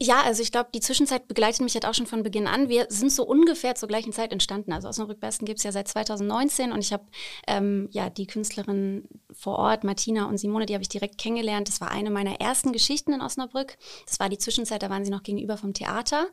Ja, 0.00 0.22
also 0.22 0.42
ich 0.42 0.50
glaube, 0.50 0.70
die 0.74 0.80
Zwischenzeit 0.80 1.28
begleitet 1.28 1.60
mich 1.60 1.74
halt 1.74 1.84
auch 1.84 1.92
schon 1.92 2.06
von 2.06 2.22
Beginn 2.22 2.46
an. 2.46 2.70
Wir 2.70 2.86
sind 2.88 3.12
so 3.12 3.24
ungefähr 3.24 3.74
zur 3.74 3.88
gleichen 3.88 4.12
Zeit 4.12 4.32
entstanden. 4.32 4.72
Also 4.72 4.88
Osnabrück 4.88 5.20
Besten 5.20 5.44
gibt 5.44 5.58
es 5.58 5.64
ja 5.64 5.72
seit 5.72 5.86
2019 5.88 6.72
und 6.72 6.80
ich 6.80 6.92
habe 6.92 7.04
ähm, 7.46 7.88
ja 7.92 8.08
die 8.08 8.26
Künstlerin 8.26 9.06
vor 9.30 9.58
Ort, 9.58 9.84
Martina 9.84 10.24
und 10.24 10.38
Simone, 10.38 10.64
die 10.64 10.72
habe 10.72 10.82
ich 10.82 10.88
direkt 10.88 11.18
kennengelernt. 11.18 11.68
Das 11.68 11.82
war 11.82 11.90
eine 11.90 12.10
meiner 12.10 12.40
ersten 12.40 12.72
Geschichten 12.72 13.12
in 13.12 13.20
Osnabrück. 13.20 13.76
Das 14.06 14.18
war 14.18 14.30
die 14.30 14.38
Zwischenzeit, 14.38 14.82
da 14.82 14.88
waren 14.88 15.04
sie 15.04 15.10
noch 15.10 15.22
gegenüber 15.22 15.58
vom 15.58 15.74
Theater. 15.74 16.28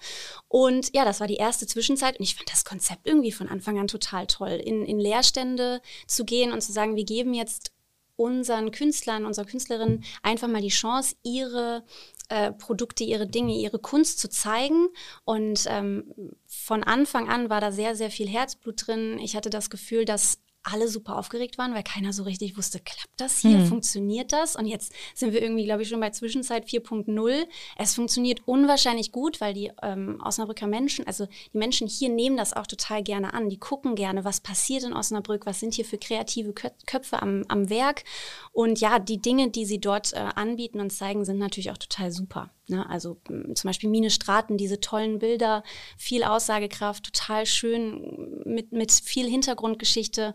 Und 0.48 0.96
ja, 0.96 1.04
das 1.04 1.20
war 1.20 1.28
die 1.28 1.36
erste 1.36 1.68
Zwischenzeit 1.68 2.18
und 2.18 2.24
ich 2.24 2.36
fand 2.36 2.50
das 2.50 2.64
Konzept 2.64 3.06
irgendwie 3.06 3.34
von 3.34 3.50
Anfang 3.50 3.78
an 3.80 3.88
total 3.88 4.28
toll, 4.28 4.62
in, 4.64 4.86
in 4.86 4.98
Leerstände 4.98 5.82
zu 6.08 6.24
gehen 6.24 6.54
und 6.54 6.62
zu 6.62 6.72
sagen, 6.72 6.96
wir 6.96 7.06
geben 7.06 7.34
jetzt 7.34 7.74
unseren 8.16 8.72
Künstlern, 8.72 9.26
unserer 9.26 9.46
Künstlerin 9.46 10.04
einfach 10.24 10.48
mal 10.48 10.62
die 10.62 10.70
Chance, 10.70 11.16
ihre 11.24 11.84
äh, 12.30 12.52
Produkte, 12.52 13.04
ihre 13.04 13.28
Dinge, 13.28 13.56
ihre 13.56 13.80
Kunst 13.80 14.20
zu 14.20 14.30
zeigen. 14.30 14.88
Und 15.24 15.66
ähm, 15.68 16.14
von 16.48 16.84
Anfang 16.84 17.30
an 17.30 17.50
war 17.50 17.62
da 17.62 17.72
sehr, 17.72 17.96
sehr 17.96 18.10
viel 18.10 18.28
Herzblut 18.28 18.88
drin. 18.88 19.20
Ich 19.20 19.36
hatte 19.36 19.50
das 19.50 19.70
Gefühl, 19.70 20.06
dass 20.06 20.40
alle 20.66 20.88
super 20.88 21.18
aufgeregt 21.18 21.58
waren, 21.58 21.74
weil 21.74 21.84
keiner 21.84 22.12
so 22.12 22.24
richtig 22.24 22.58
wusste, 22.58 22.80
klappt 22.80 23.14
das 23.18 23.40
hier, 23.40 23.60
mhm. 23.60 23.68
funktioniert 23.68 24.34
das? 24.34 24.56
Und 24.56 24.66
jetzt 24.66 24.94
sind 25.14 25.32
wir 25.32 25.42
irgendwie, 25.42 25.66
glaube 25.66 25.84
ich, 25.84 25.90
schon 25.90 26.00
bei 26.00 26.10
Zwischenzeit 26.10 26.66
4.0. 26.66 27.46
Es 27.78 27.94
funktioniert 27.96 28.42
unwahrscheinlich 28.46 29.12
gut, 29.12 29.40
weil 29.42 29.54
die 29.54 29.72
ähm, 29.84 30.20
Osnabrücker 30.24 30.68
Menschen, 30.68 31.06
also 31.06 31.28
die 31.54 31.58
Menschen 31.58 31.88
hier 31.88 32.10
nehmen 32.10 32.36
das 32.36 32.54
auch 32.54 32.68
total 32.68 33.04
gerne 33.04 33.34
an. 33.34 33.50
Die 33.50 33.60
gucken 33.60 33.96
gerne, 33.96 34.26
was 34.26 34.42
passiert 34.42 34.84
in 34.84 34.94
Osnabrück, 34.94 35.46
was 35.46 35.60
sind 35.60 35.76
hier 35.76 35.86
für 35.86 35.98
kreative 35.98 36.54
Köpfe 36.54 37.22
am, 37.22 37.44
am 37.48 37.70
Werk. 37.70 38.04
Und 38.52 38.80
ja, 38.80 39.00
die 39.00 39.22
Dinge, 39.22 39.52
die 39.52 39.66
sie 39.66 39.80
dort 39.80 40.14
äh, 40.14 40.18
anbieten 40.36 40.80
und 40.80 40.92
zeigen, 40.92 41.26
sind 41.26 41.38
natürlich 41.38 41.72
auch 41.72 41.78
total 41.78 42.12
super. 42.12 42.50
Ne? 42.68 42.88
Also 42.90 43.18
zum 43.28 43.68
Beispiel 43.70 43.90
Mine 43.90 44.10
Straten, 44.10 44.58
diese 44.58 44.80
tollen 44.80 45.20
Bilder, 45.20 45.64
viel 45.98 46.24
Aussagekraft, 46.24 47.04
total 47.04 47.46
schön 47.46 48.42
mit, 48.46 48.72
mit 48.72 48.92
viel 48.92 49.30
Hintergrundgeschichte 49.30 50.34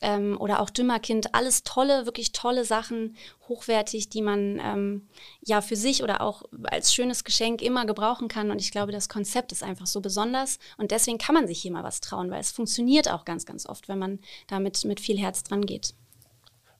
ähm, 0.00 0.36
oder 0.40 0.60
auch 0.60 0.70
Dümmerkind, 0.70 1.34
alles 1.34 1.62
tolle, 1.62 2.04
wirklich 2.06 2.32
tolle 2.32 2.64
Sachen, 2.64 3.16
hochwertig, 3.48 4.08
die 4.08 4.22
man 4.22 4.60
ähm, 4.62 5.08
ja 5.44 5.60
für 5.60 5.76
sich 5.76 6.02
oder 6.02 6.20
auch 6.20 6.42
als 6.64 6.92
schönes 6.92 7.24
Geschenk 7.24 7.62
immer 7.62 7.86
gebrauchen 7.86 8.28
kann. 8.28 8.50
Und 8.50 8.60
ich 8.60 8.70
glaube, 8.70 8.92
das 8.92 9.08
Konzept 9.08 9.52
ist 9.52 9.62
einfach 9.62 9.86
so 9.86 10.00
besonders 10.00 10.58
und 10.76 10.90
deswegen 10.90 11.18
kann 11.18 11.34
man 11.34 11.46
sich 11.46 11.62
hier 11.62 11.72
mal 11.72 11.84
was 11.84 12.00
trauen, 12.00 12.30
weil 12.30 12.40
es 12.40 12.50
funktioniert 12.50 13.10
auch 13.10 13.24
ganz, 13.24 13.46
ganz 13.46 13.66
oft, 13.66 13.88
wenn 13.88 13.98
man 13.98 14.18
damit 14.48 14.84
mit 14.84 15.00
viel 15.00 15.18
Herz 15.18 15.42
dran 15.44 15.64
geht. 15.64 15.94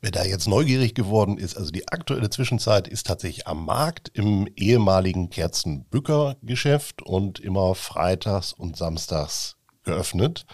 Wer 0.00 0.12
da 0.12 0.24
jetzt 0.24 0.46
neugierig 0.46 0.94
geworden 0.94 1.38
ist, 1.38 1.56
also 1.56 1.72
die 1.72 1.88
aktuelle 1.88 2.30
Zwischenzeit 2.30 2.86
ist 2.86 3.06
tatsächlich 3.06 3.48
am 3.48 3.64
Markt 3.64 4.10
im 4.14 4.46
ehemaligen 4.54 5.28
Kerzenbücker-Geschäft 5.28 7.02
und 7.02 7.40
immer 7.40 7.74
freitags 7.74 8.52
und 8.52 8.76
samstags 8.76 9.56
geöffnet. 9.82 10.46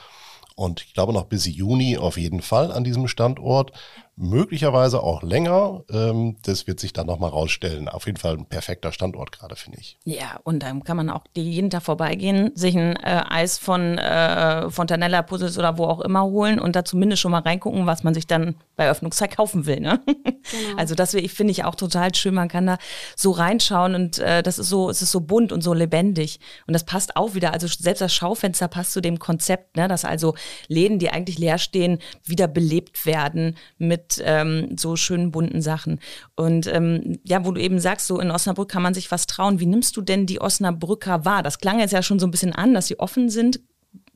Und 0.56 0.82
ich 0.82 0.94
glaube 0.94 1.12
noch 1.12 1.24
bis 1.24 1.44
Juni 1.46 1.98
auf 1.98 2.16
jeden 2.16 2.40
Fall 2.40 2.72
an 2.72 2.84
diesem 2.84 3.06
Standort 3.06 3.72
möglicherweise 4.16 5.02
auch 5.02 5.22
länger. 5.22 5.82
Ähm, 5.90 6.36
das 6.42 6.66
wird 6.66 6.78
sich 6.78 6.92
dann 6.92 7.06
nochmal 7.06 7.30
rausstellen. 7.30 7.88
Auf 7.88 8.06
jeden 8.06 8.18
Fall 8.18 8.36
ein 8.36 8.46
perfekter 8.46 8.92
Standort 8.92 9.32
gerade, 9.32 9.56
finde 9.56 9.78
ich. 9.80 9.98
Ja, 10.04 10.40
und 10.44 10.62
dann 10.62 10.84
kann 10.84 10.96
man 10.96 11.10
auch 11.10 11.24
jeden 11.34 11.70
Tag 11.70 11.82
vorbeigehen, 11.82 12.52
sich 12.54 12.76
ein 12.76 12.96
äh, 12.96 13.22
Eis 13.28 13.58
von 13.58 13.98
äh, 13.98 14.70
Fontanella, 14.70 15.22
Puzzles 15.22 15.58
oder 15.58 15.78
wo 15.78 15.84
auch 15.84 16.00
immer 16.00 16.24
holen 16.24 16.58
und 16.58 16.76
da 16.76 16.84
zumindest 16.84 17.22
schon 17.22 17.32
mal 17.32 17.40
reingucken, 17.40 17.86
was 17.86 18.04
man 18.04 18.14
sich 18.14 18.26
dann 18.26 18.54
bei 18.76 18.88
Öffnungszeit 18.88 19.36
kaufen 19.36 19.66
will. 19.66 19.80
Ne? 19.80 20.00
Genau. 20.06 20.76
Also 20.76 20.94
das 20.94 21.12
finde 21.12 21.52
ich 21.52 21.64
auch 21.64 21.74
total 21.74 22.14
schön. 22.14 22.34
Man 22.34 22.48
kann 22.48 22.66
da 22.66 22.78
so 23.16 23.30
reinschauen 23.30 23.94
und 23.94 24.18
äh, 24.18 24.42
das 24.42 24.58
ist 24.58 24.68
so, 24.68 24.90
es 24.90 25.00
ist 25.00 25.10
so 25.10 25.20
bunt 25.20 25.52
und 25.52 25.62
so 25.62 25.72
lebendig. 25.72 26.38
Und 26.66 26.74
das 26.74 26.84
passt 26.84 27.16
auch 27.16 27.34
wieder. 27.34 27.52
Also 27.52 27.66
selbst 27.66 28.00
das 28.00 28.12
Schaufenster 28.12 28.68
passt 28.68 28.92
zu 28.92 29.00
dem 29.00 29.18
Konzept, 29.18 29.76
ne? 29.76 29.88
dass 29.88 30.04
also 30.04 30.34
Läden, 30.68 30.98
die 30.98 31.10
eigentlich 31.10 31.38
leer 31.38 31.58
stehen, 31.58 31.98
wieder 32.24 32.46
belebt 32.46 33.06
werden 33.06 33.56
mit 33.78 34.03
mit 34.04 34.22
ähm, 34.24 34.76
so 34.78 34.96
schönen 34.96 35.30
bunten 35.30 35.62
Sachen. 35.62 36.00
Und 36.36 36.66
ähm, 36.66 37.18
ja, 37.24 37.44
wo 37.44 37.52
du 37.52 37.60
eben 37.60 37.78
sagst, 37.78 38.06
so 38.06 38.20
in 38.20 38.30
Osnabrück 38.30 38.70
kann 38.70 38.82
man 38.82 38.94
sich 38.94 39.10
was 39.10 39.26
trauen. 39.26 39.60
Wie 39.60 39.66
nimmst 39.66 39.96
du 39.96 40.02
denn 40.02 40.26
die 40.26 40.40
Osnabrücker 40.40 41.24
wahr? 41.24 41.42
Das 41.42 41.58
klang 41.58 41.78
jetzt 41.80 41.92
ja 41.92 42.02
schon 42.02 42.18
so 42.18 42.26
ein 42.26 42.30
bisschen 42.30 42.52
an, 42.52 42.74
dass 42.74 42.86
sie 42.86 42.98
offen 42.98 43.30
sind. 43.30 43.60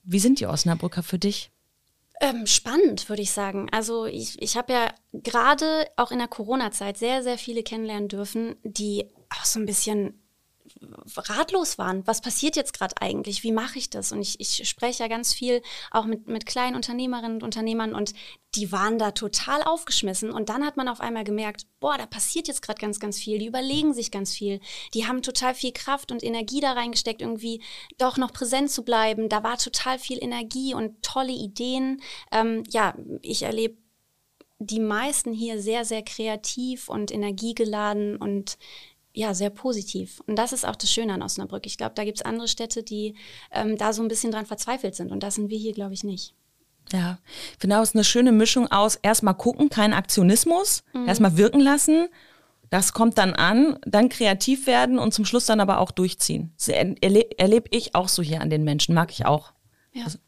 Wie 0.04 0.18
sind 0.18 0.40
die 0.40 0.46
Osnabrücker 0.46 1.02
für 1.02 1.18
dich? 1.18 1.50
Ähm, 2.20 2.46
spannend, 2.46 3.08
würde 3.08 3.22
ich 3.22 3.30
sagen. 3.30 3.68
Also 3.70 4.06
ich, 4.06 4.40
ich 4.42 4.56
habe 4.56 4.72
ja 4.72 4.92
gerade 5.12 5.86
auch 5.96 6.10
in 6.10 6.18
der 6.18 6.28
Corona-Zeit 6.28 6.98
sehr, 6.98 7.22
sehr 7.22 7.38
viele 7.38 7.62
kennenlernen 7.62 8.08
dürfen, 8.08 8.56
die 8.64 9.06
auch 9.30 9.44
so 9.44 9.60
ein 9.60 9.66
bisschen 9.66 10.20
ratlos 11.16 11.78
waren. 11.78 12.06
Was 12.06 12.20
passiert 12.20 12.56
jetzt 12.56 12.72
gerade 12.72 12.94
eigentlich? 13.00 13.42
Wie 13.42 13.52
mache 13.52 13.78
ich 13.78 13.90
das? 13.90 14.12
Und 14.12 14.20
ich, 14.20 14.40
ich 14.40 14.68
spreche 14.68 15.02
ja 15.02 15.08
ganz 15.08 15.32
viel 15.32 15.62
auch 15.90 16.04
mit, 16.04 16.28
mit 16.28 16.46
kleinen 16.46 16.76
Unternehmerinnen 16.76 17.36
und 17.36 17.42
Unternehmern 17.42 17.94
und 17.94 18.14
die 18.54 18.72
waren 18.72 18.98
da 18.98 19.10
total 19.10 19.62
aufgeschmissen. 19.62 20.30
Und 20.30 20.48
dann 20.48 20.64
hat 20.64 20.76
man 20.76 20.88
auf 20.88 21.00
einmal 21.00 21.24
gemerkt, 21.24 21.66
boah, 21.80 21.98
da 21.98 22.06
passiert 22.06 22.48
jetzt 22.48 22.62
gerade 22.62 22.80
ganz, 22.80 22.98
ganz 22.98 23.18
viel. 23.18 23.38
Die 23.38 23.46
überlegen 23.46 23.92
sich 23.92 24.10
ganz 24.10 24.32
viel. 24.32 24.60
Die 24.94 25.06
haben 25.06 25.22
total 25.22 25.54
viel 25.54 25.72
Kraft 25.72 26.10
und 26.10 26.22
Energie 26.22 26.60
da 26.60 26.72
reingesteckt, 26.72 27.20
irgendwie 27.20 27.62
doch 27.98 28.16
noch 28.16 28.32
präsent 28.32 28.70
zu 28.70 28.84
bleiben. 28.84 29.28
Da 29.28 29.42
war 29.42 29.58
total 29.58 29.98
viel 29.98 30.22
Energie 30.22 30.74
und 30.74 31.02
tolle 31.02 31.32
Ideen. 31.32 32.00
Ähm, 32.32 32.64
ja, 32.70 32.94
ich 33.22 33.42
erlebe 33.42 33.76
die 34.58 34.80
meisten 34.80 35.32
hier 35.32 35.60
sehr, 35.60 35.84
sehr 35.84 36.02
kreativ 36.02 36.88
und 36.88 37.12
energiegeladen 37.12 38.16
und 38.16 38.58
ja, 39.18 39.34
sehr 39.34 39.50
positiv. 39.50 40.22
Und 40.28 40.36
das 40.36 40.52
ist 40.52 40.64
auch 40.64 40.76
das 40.76 40.92
Schöne 40.92 41.12
an 41.12 41.22
Osnabrück. 41.22 41.66
Ich 41.66 41.76
glaube, 41.76 41.96
da 41.96 42.04
gibt 42.04 42.18
es 42.18 42.24
andere 42.24 42.46
Städte, 42.46 42.84
die 42.84 43.16
ähm, 43.50 43.76
da 43.76 43.92
so 43.92 44.00
ein 44.00 44.06
bisschen 44.06 44.30
dran 44.30 44.46
verzweifelt 44.46 44.94
sind. 44.94 45.10
Und 45.10 45.24
das 45.24 45.34
sind 45.34 45.50
wir 45.50 45.58
hier, 45.58 45.72
glaube 45.72 45.92
ich, 45.92 46.04
nicht. 46.04 46.34
Ja, 46.92 47.18
ich 47.52 47.58
finde 47.58 47.78
auch, 47.78 47.82
es 47.82 47.88
ist 47.88 47.96
eine 47.96 48.04
schöne 48.04 48.30
Mischung 48.30 48.70
aus 48.70 48.94
erstmal 48.94 49.34
gucken, 49.34 49.70
kein 49.70 49.92
Aktionismus, 49.92 50.84
mhm. 50.92 51.08
erstmal 51.08 51.36
wirken 51.36 51.58
lassen. 51.58 52.06
Das 52.70 52.92
kommt 52.92 53.18
dann 53.18 53.34
an, 53.34 53.78
dann 53.84 54.08
kreativ 54.08 54.68
werden 54.68 55.00
und 55.00 55.12
zum 55.12 55.24
Schluss 55.24 55.46
dann 55.46 55.58
aber 55.58 55.80
auch 55.80 55.90
durchziehen. 55.90 56.52
Das 56.56 56.68
erlebe 56.68 57.36
erleb 57.38 57.66
ich 57.72 57.96
auch 57.96 58.08
so 58.08 58.22
hier 58.22 58.40
an 58.40 58.50
den 58.50 58.62
Menschen, 58.62 58.94
mag 58.94 59.10
ich 59.10 59.26
auch. 59.26 59.52
Ja. 59.92 60.04
Also, 60.04 60.18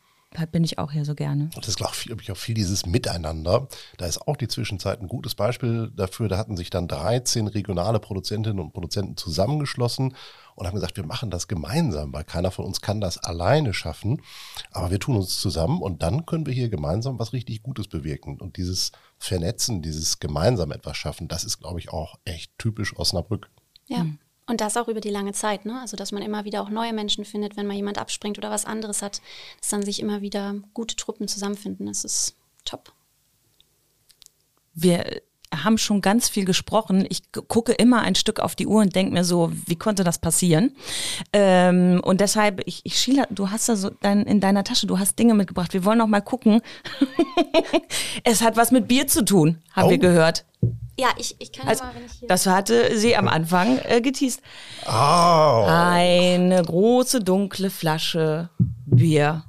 bin 0.52 0.62
ich 0.62 0.78
auch 0.78 0.92
hier 0.92 1.04
so 1.04 1.14
gerne. 1.14 1.50
Das 1.54 1.66
ist, 1.66 1.76
glaube 1.76 2.22
ich, 2.22 2.30
auch 2.30 2.36
viel 2.36 2.54
dieses 2.54 2.86
Miteinander. 2.86 3.68
Da 3.98 4.06
ist 4.06 4.28
auch 4.28 4.36
die 4.36 4.46
Zwischenzeit 4.46 5.00
ein 5.00 5.08
gutes 5.08 5.34
Beispiel 5.34 5.90
dafür. 5.94 6.28
Da 6.28 6.38
hatten 6.38 6.56
sich 6.56 6.70
dann 6.70 6.86
13 6.86 7.48
regionale 7.48 7.98
Produzentinnen 7.98 8.60
und 8.60 8.72
Produzenten 8.72 9.16
zusammengeschlossen 9.16 10.14
und 10.54 10.66
haben 10.66 10.74
gesagt, 10.74 10.96
wir 10.96 11.06
machen 11.06 11.30
das 11.30 11.48
gemeinsam, 11.48 12.12
weil 12.12 12.24
keiner 12.24 12.52
von 12.52 12.64
uns 12.64 12.80
kann 12.80 13.00
das 13.00 13.18
alleine 13.18 13.74
schaffen. 13.74 14.22
Aber 14.70 14.90
wir 14.92 15.00
tun 15.00 15.16
uns 15.16 15.40
zusammen 15.40 15.82
und 15.82 16.02
dann 16.02 16.26
können 16.26 16.46
wir 16.46 16.54
hier 16.54 16.68
gemeinsam 16.68 17.18
was 17.18 17.32
richtig 17.32 17.62
Gutes 17.62 17.88
bewirken. 17.88 18.38
Und 18.40 18.56
dieses 18.56 18.92
Vernetzen, 19.18 19.82
dieses 19.82 20.20
gemeinsam 20.20 20.70
etwas 20.70 20.96
schaffen, 20.96 21.26
das 21.26 21.42
ist, 21.42 21.58
glaube 21.58 21.80
ich, 21.80 21.90
auch 21.90 22.16
echt 22.24 22.56
typisch 22.56 22.96
Osnabrück. 22.96 23.50
Ja. 23.86 24.04
Mhm. 24.04 24.18
Und 24.50 24.60
das 24.60 24.76
auch 24.76 24.88
über 24.88 25.00
die 25.00 25.10
lange 25.10 25.32
Zeit, 25.32 25.64
ne? 25.64 25.80
Also 25.80 25.96
dass 25.96 26.10
man 26.10 26.22
immer 26.22 26.44
wieder 26.44 26.60
auch 26.60 26.70
neue 26.70 26.92
Menschen 26.92 27.24
findet, 27.24 27.56
wenn 27.56 27.68
mal 27.68 27.76
jemand 27.76 27.98
abspringt 27.98 28.36
oder 28.36 28.50
was 28.50 28.64
anderes 28.64 29.00
hat, 29.00 29.22
dass 29.60 29.70
dann 29.70 29.84
sich 29.84 30.00
immer 30.00 30.22
wieder 30.22 30.56
gute 30.74 30.96
Truppen 30.96 31.28
zusammenfinden. 31.28 31.86
Das 31.86 32.04
ist 32.04 32.34
top. 32.64 32.92
Wir 34.74 35.22
haben 35.54 35.78
schon 35.78 36.00
ganz 36.00 36.28
viel 36.28 36.44
gesprochen. 36.44 37.06
Ich 37.08 37.30
gucke 37.30 37.70
immer 37.70 38.00
ein 38.00 38.16
Stück 38.16 38.40
auf 38.40 38.56
die 38.56 38.66
Uhr 38.66 38.80
und 38.80 38.96
denke 38.96 39.12
mir 39.12 39.22
so, 39.22 39.52
wie 39.66 39.76
konnte 39.76 40.02
das 40.02 40.18
passieren? 40.18 40.74
Ähm, 41.32 42.00
und 42.02 42.20
deshalb, 42.20 42.60
ich, 42.66 42.80
ich 42.82 42.98
schiele, 42.98 43.28
du 43.30 43.50
hast 43.50 43.68
da 43.68 43.76
so 43.76 43.90
dein, 44.00 44.24
in 44.24 44.40
deiner 44.40 44.64
Tasche, 44.64 44.88
du 44.88 44.98
hast 44.98 45.16
Dinge 45.16 45.34
mitgebracht. 45.34 45.74
Wir 45.74 45.84
wollen 45.84 45.98
noch 45.98 46.08
mal 46.08 46.22
gucken. 46.22 46.60
es 48.24 48.42
hat 48.42 48.56
was 48.56 48.72
mit 48.72 48.88
Bier 48.88 49.06
zu 49.06 49.24
tun, 49.24 49.58
haben 49.70 49.86
oh. 49.86 49.90
wir 49.90 49.98
gehört. 49.98 50.44
Ja, 51.00 51.08
ich, 51.16 51.34
ich 51.38 51.50
kann 51.50 51.66
also, 51.66 51.82
mal, 51.82 51.94
wenn 51.94 52.04
ich 52.04 52.12
hier. 52.12 52.28
Das 52.28 52.44
hatte 52.44 52.98
sie 52.98 53.16
am 53.16 53.26
Anfang 53.26 53.78
äh, 53.84 54.02
geteased. 54.02 54.42
Oh. 54.86 55.64
Eine 55.66 56.62
große 56.62 57.20
dunkle 57.20 57.70
Flasche 57.70 58.50
Bier. 58.84 59.44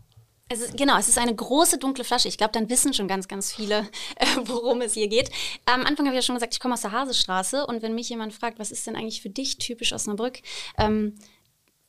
Es 0.48 0.62
ist, 0.62 0.78
genau, 0.78 0.98
es 0.98 1.10
ist 1.10 1.18
eine 1.18 1.36
große 1.36 1.78
dunkle 1.78 2.06
Flasche. 2.06 2.30
Ich 2.30 2.38
glaube, 2.38 2.54
dann 2.54 2.70
wissen 2.70 2.94
schon 2.94 3.10
ganz, 3.10 3.28
ganz 3.28 3.52
viele, 3.52 3.80
äh, 4.16 4.26
worum 4.46 4.80
es 4.80 4.94
hier 4.94 5.10
geht. 5.10 5.30
Am 5.66 5.86
Anfang 5.86 6.06
habe 6.06 6.16
ich 6.16 6.24
ja 6.24 6.26
schon 6.26 6.36
gesagt, 6.36 6.54
ich 6.54 6.62
komme 6.62 6.74
aus 6.74 6.82
der 6.82 6.94
Hasestraße 6.94 7.66
und 7.68 7.82
wenn 7.82 7.96
mich 7.96 8.08
jemand 8.08 8.34
fragt, 8.34 8.58
was 8.58 8.72
ist 8.72 8.88
denn 8.88 8.96
eigentlich 8.96 9.22
für 9.22 9.30
dich 9.30 9.58
typisch 9.58 9.92
Osnabrück, 9.92 10.40
ähm, 10.78 11.16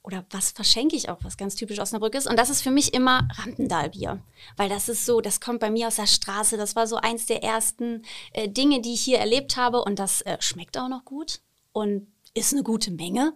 oder 0.03 0.25
was 0.31 0.51
verschenke 0.51 0.97
ich 0.97 1.09
auch, 1.09 1.19
was 1.23 1.37
ganz 1.37 1.55
typisch 1.55 1.79
Osnabrück 1.79 2.15
ist. 2.15 2.29
Und 2.29 2.37
das 2.39 2.51
ist 2.51 2.63
für 2.63 2.73
mich 2.73 2.93
immer 2.93 3.29
Rampendalbier. 3.39 4.21
Weil 4.57 4.69
das 4.69 4.89
ist 4.89 5.07
so, 5.07 5.21
das 5.21 5.41
kommt 5.41 5.61
bei 5.61 5.71
mir 5.71 5.87
aus 5.87 5.97
der 5.97 6.07
Straße. 6.07 6.57
Das 6.57 6.75
war 6.75 6.87
so 6.87 6.97
eins 6.97 7.27
der 7.27 7.45
ersten 7.45 8.03
äh, 8.33 8.49
Dinge, 8.49 8.81
die 8.81 8.95
ich 8.95 9.03
hier 9.03 9.19
erlebt 9.19 9.57
habe. 9.57 9.83
Und 9.83 9.99
das 9.99 10.23
äh, 10.23 10.37
schmeckt 10.41 10.77
auch 10.77 10.89
noch 10.89 11.05
gut 11.05 11.41
und 11.73 12.09
ist 12.35 12.53
eine 12.53 12.65
gute 12.65 12.91
Menge. 12.91 13.33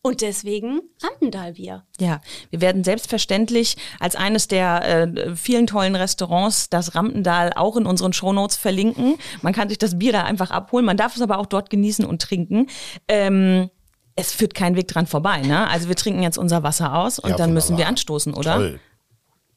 Und 0.00 0.20
deswegen 0.20 0.82
Rampendalbier. 1.02 1.84
Ja, 1.98 2.20
wir 2.50 2.60
werden 2.60 2.84
selbstverständlich 2.84 3.76
als 3.98 4.14
eines 4.14 4.46
der 4.46 4.84
äh, 4.84 5.34
vielen 5.34 5.66
tollen 5.66 5.96
Restaurants 5.96 6.70
das 6.70 6.94
Rampendal 6.94 7.52
auch 7.52 7.76
in 7.76 7.86
unseren 7.86 8.12
Shownotes 8.12 8.56
verlinken. 8.56 9.16
Man 9.42 9.52
kann 9.52 9.68
sich 9.68 9.78
das 9.78 9.98
Bier 9.98 10.12
da 10.12 10.22
einfach 10.22 10.52
abholen. 10.52 10.84
Man 10.84 10.96
darf 10.96 11.16
es 11.16 11.22
aber 11.22 11.38
auch 11.40 11.46
dort 11.46 11.70
genießen 11.70 12.04
und 12.04 12.22
trinken. 12.22 12.68
Ähm, 13.08 13.68
es 14.16 14.32
führt 14.32 14.54
kein 14.54 14.74
Weg 14.76 14.88
dran 14.88 15.06
vorbei. 15.06 15.42
Ne? 15.42 15.68
Also 15.68 15.88
wir 15.88 15.96
trinken 15.96 16.22
jetzt 16.22 16.38
unser 16.38 16.62
Wasser 16.62 16.94
aus 16.94 17.18
und 17.18 17.30
Ja, 17.30 17.36
dann 17.36 17.52
müssen 17.52 17.76
wir 17.76 17.86
anstoßen, 17.86 18.34
oder? 18.34 18.54
Toll. 18.56 18.80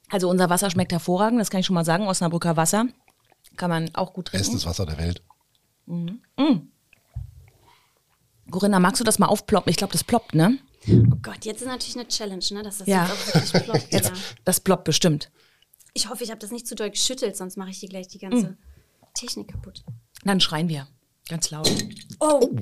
Also 0.10 0.30
unser 0.30 0.50
Wasser 0.50 0.70
schmeckt 0.70 0.92
hervorragend, 0.92 1.40
das 1.40 1.50
kann 1.50 1.62
ich 1.62 1.66
schon 1.66 1.74
mal 1.76 1.86
sagen. 1.86 2.08
Osnabrücker 2.08 2.58
Wasser 2.58 2.86
kann 3.58 3.70
man 3.70 3.94
auch 3.96 4.14
gut 4.14 4.28
trinken. 4.28 4.46
Bestes 4.46 4.66
Wasser 4.66 4.86
der 4.86 4.98
Welt. 4.98 5.24
Corinna, 8.52 8.80
magst 8.80 9.00
du 9.00 9.04
das 9.04 9.20
mal 9.20 9.28
aufploppen? 9.28 9.70
Ich 9.70 9.78
glaube, 9.78 9.94
das 9.94 10.04
ploppt, 10.04 10.36
ne? 10.36 10.58
Oh 10.88 11.16
Gott, 11.22 11.46
jetzt 11.46 11.62
ist 11.62 11.68
natürlich 11.68 11.96
eine 11.96 12.08
Challenge, 12.08 12.44
ne? 12.52 12.64
dass 12.64 12.80
das 12.80 12.88
Ja. 12.88 13.06
jetzt 13.06 13.12
auch 13.14 13.36
wirklich 13.36 13.64
ploppt. 13.64 13.88
Jetzt, 13.94 14.10
ja. 14.10 14.14
Das 14.46 14.60
ploppt 14.60 14.84
bestimmt. 14.86 15.30
Ich 15.94 16.10
hoffe, 16.10 16.24
ich 16.24 16.30
habe 16.32 16.40
das 16.40 16.52
nicht 16.52 16.68
zu 16.68 16.76
doll 16.76 16.90
geschüttelt, 16.90 17.36
sonst 17.36 17.58
mache 17.58 17.70
ich 17.70 17.80
dir 17.80 17.90
gleich 17.90 18.08
die 18.08 18.20
ganze 18.20 18.58
Technik 19.14 19.50
kaputt. 19.52 19.84
Dann 20.24 20.40
schreien 20.40 20.70
wir. 20.70 20.88
Ganz 21.28 21.52
laut. 21.52 21.70
Oh, 22.20 22.40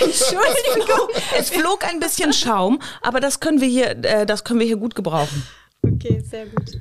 Entschuldigung. 0.00 1.08
Es 1.38 1.50
flog 1.50 1.84
ein 1.84 2.00
bisschen 2.00 2.32
Schaum, 2.32 2.80
aber 3.02 3.20
das 3.20 3.40
können 3.40 3.60
wir 3.60 3.68
hier, 3.68 3.90
äh, 4.04 4.26
das 4.26 4.44
können 4.44 4.60
wir 4.60 4.66
hier 4.66 4.76
gut 4.76 4.94
gebrauchen. 4.94 5.42
Okay, 5.82 6.20
sehr 6.28 6.46
gut. 6.46 6.80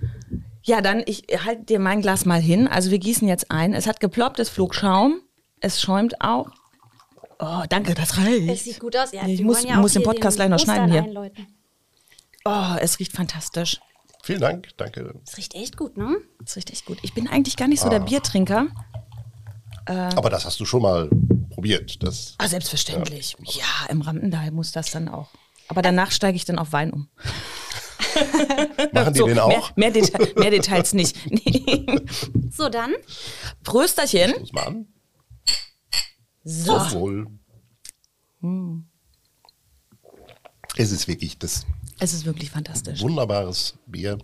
Ja, 0.63 0.81
dann, 0.81 1.03
ich 1.05 1.23
halte 1.45 1.63
dir 1.63 1.79
mein 1.79 2.01
Glas 2.01 2.25
mal 2.25 2.41
hin. 2.41 2.67
Also 2.67 2.91
wir 2.91 2.99
gießen 2.99 3.27
jetzt 3.27 3.51
ein. 3.51 3.73
Es 3.73 3.87
hat 3.87 3.99
geploppt, 3.99 4.39
es 4.39 4.49
flog 4.49 4.75
Schaum. 4.75 5.21
Es 5.61 5.81
schäumt 5.81 6.19
auch. 6.21 6.49
Oh, 7.39 7.63
danke, 7.69 7.93
das 7.93 8.11
Es 8.11 8.17
reicht. 8.17 8.63
sieht 8.63 8.79
gut 8.79 8.97
aus. 8.97 9.11
Ja, 9.11 9.25
Ich 9.27 9.41
muss- 9.41 9.63
ja 9.63 9.77
muss 9.77 9.93
den 9.93 10.03
Podcast 10.03 10.37
gleich 10.37 10.49
noch 10.49 10.59
schneiden 10.59 10.91
hier. 10.91 11.03
Einläuten. 11.03 11.47
Oh, 12.45 12.75
es 12.79 12.99
riecht 12.99 13.13
fantastisch. 13.13 13.79
Vielen 14.23 14.41
Dank, 14.41 14.69
danke. 14.77 15.13
Es 15.25 15.37
riecht 15.37 15.53
echt 15.55 15.77
gut, 15.77 15.95
ne? 15.95 16.17
Es 16.45 16.55
riecht 16.55 16.71
echt 16.71 16.85
gut. 16.85 16.97
Ich 17.01 17.13
bin 17.13 17.27
eigentlich 17.29 17.55
gar 17.55 17.67
nicht 17.67 17.79
so 17.81 17.89
der 17.89 17.99
Biertrinker. 17.99 18.67
Aber 19.85 20.29
das 20.29 20.43
hast 20.45 20.59
du 20.59 20.65
schon 20.65 20.81
mal 20.81 21.09
probiert. 21.57 22.03
Das, 22.03 22.35
Ah, 22.37 22.47
selbstverständlich. 22.47 23.35
Ja, 23.41 23.89
im 23.89 24.01
Rampendal 24.01 24.51
muss 24.51 24.71
das 24.71 24.91
dann 24.91 25.09
auch. 25.09 25.31
Aber 25.69 25.81
danach 25.81 26.11
steige 26.11 26.35
ich 26.35 26.45
dann 26.45 26.59
auf 26.59 26.71
Wein 26.71 26.93
um. 26.93 27.09
machen 28.93 29.13
die 29.13 29.19
So, 29.19 29.25
den 29.25 29.33
mehr, 29.35 29.43
auch? 29.45 29.75
mehr, 29.75 29.89
Deta 29.89 30.19
mehr 30.39 30.51
Details 30.51 30.93
nicht. 30.93 31.17
Nee. 31.31 31.85
So, 32.51 32.69
dann. 32.69 32.93
Prösterchen. 33.63 34.35
Muss 34.39 34.53
mal 34.53 34.67
an. 34.67 34.87
So. 36.43 36.77
Auf 36.77 36.93
Wohl. 36.93 37.25
Es 40.77 40.91
ist 40.91 41.07
wirklich 41.07 41.39
das 41.39 41.65
Es 41.99 42.13
ist 42.13 42.25
wirklich 42.25 42.51
fantastisch. 42.51 43.01
wunderbares 43.01 43.73
Bier. 43.87 44.19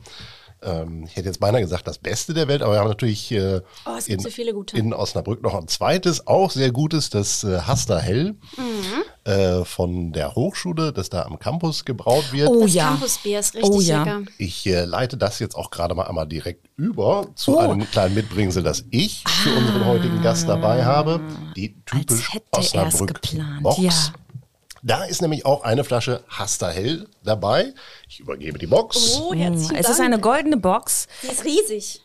Ähm, 0.66 1.04
ich 1.06 1.16
hätte 1.16 1.28
jetzt 1.28 1.40
beinahe 1.40 1.62
gesagt, 1.62 1.88
das 1.88 1.98
Beste 1.98 2.34
der 2.34 2.48
Welt, 2.48 2.62
aber 2.62 2.74
wir 2.74 2.80
haben 2.80 2.88
natürlich 2.88 3.32
äh, 3.32 3.62
Oh, 3.86 3.92
in, 4.08 4.20
so 4.20 4.30
viele 4.30 4.54
gute. 4.54 4.78
in 4.78 4.94
Osnabrück 4.94 5.42
noch 5.44 5.56
ein 5.56 5.68
zweites, 5.68 6.26
auch 6.28 6.52
sehr 6.52 6.72
gutes, 6.72 7.10
das 7.10 7.44
äh, 7.44 7.60
Hasta 7.62 7.98
Hell 8.00 8.36
Mhm. 8.58 9.32
äh, 9.32 9.66
von 9.66 10.12
der 10.14 10.36
Hochschule, 10.36 10.94
das 10.94 11.10
da 11.10 11.24
am 11.24 11.40
Campus 11.40 11.86
gebraut 11.86 12.32
wird. 12.32 12.50
Oh 12.50 12.62
Das 12.64 12.74
ja. 12.74 12.90
Campusbier 12.90 13.40
ist 13.40 13.56
richtig 13.56 13.70
Oh 13.72 13.80
ja. 13.82 14.04
lecker. 14.04 14.22
Ich 14.38 14.66
äh, 14.68 14.86
leite 14.86 15.18
das 15.18 15.40
jetzt 15.40 15.56
auch 15.56 15.70
gerade 15.72 15.96
mal 15.96 16.04
einmal 16.08 16.28
direkt 16.28 16.68
über 16.78 17.28
zu 17.36 17.58
Oh. 17.58 17.60
einem 17.60 17.90
kleinen 17.90 18.16
Mitbringsel, 18.16 18.64
das 18.64 18.84
ich 18.92 19.24
für 19.28 19.54
unseren 19.56 19.86
heutigen 19.86 20.22
Gast 20.22 20.48
dabei 20.48 20.84
habe. 20.86 21.20
Die 21.56 21.76
typisch 21.86 22.30
Als 22.32 22.34
hätte 22.34 22.48
Osnabrück 22.88 23.22
geplant. 23.22 23.64
Box. 23.64 23.78
Ja. 23.82 23.92
Da 24.86 25.06
ist 25.06 25.22
nämlich 25.22 25.46
auch 25.46 25.64
eine 25.64 25.84
Flasche 25.86 26.24
Hasta 26.28 26.70
Hell 26.70 27.08
dabei. 27.24 27.74
Ich 28.10 28.20
übergebe 28.20 28.60
die 28.60 28.68
Box. 28.68 29.18
Oh, 29.18 29.34
Mm, 29.34 29.38
herzlichen 29.38 29.76
Es 29.78 29.90
ist 29.90 30.00
Dank. 30.00 30.08
eine 30.14 30.20
goldene 30.20 30.58
Box. 30.58 31.08
Die 31.24 31.28
ist 31.28 31.46
riesig. 31.46 32.02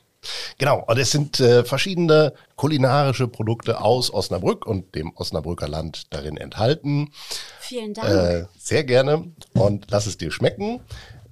Genau, 0.58 0.84
und 0.86 0.96
es 0.98 1.10
sind 1.10 1.38
äh, 1.40 1.64
verschiedene 1.64 2.32
kulinarische 2.56 3.28
Produkte 3.28 3.80
aus 3.80 4.12
Osnabrück 4.12 4.66
und 4.66 4.94
dem 4.94 5.12
Osnabrücker 5.16 5.68
Land 5.68 6.12
darin 6.12 6.36
enthalten. 6.36 7.12
Vielen 7.60 7.94
Dank. 7.94 8.08
Äh, 8.08 8.46
sehr 8.58 8.84
gerne 8.84 9.32
und 9.54 9.86
lass 9.90 10.06
es 10.06 10.16
dir 10.16 10.30
schmecken. 10.30 10.80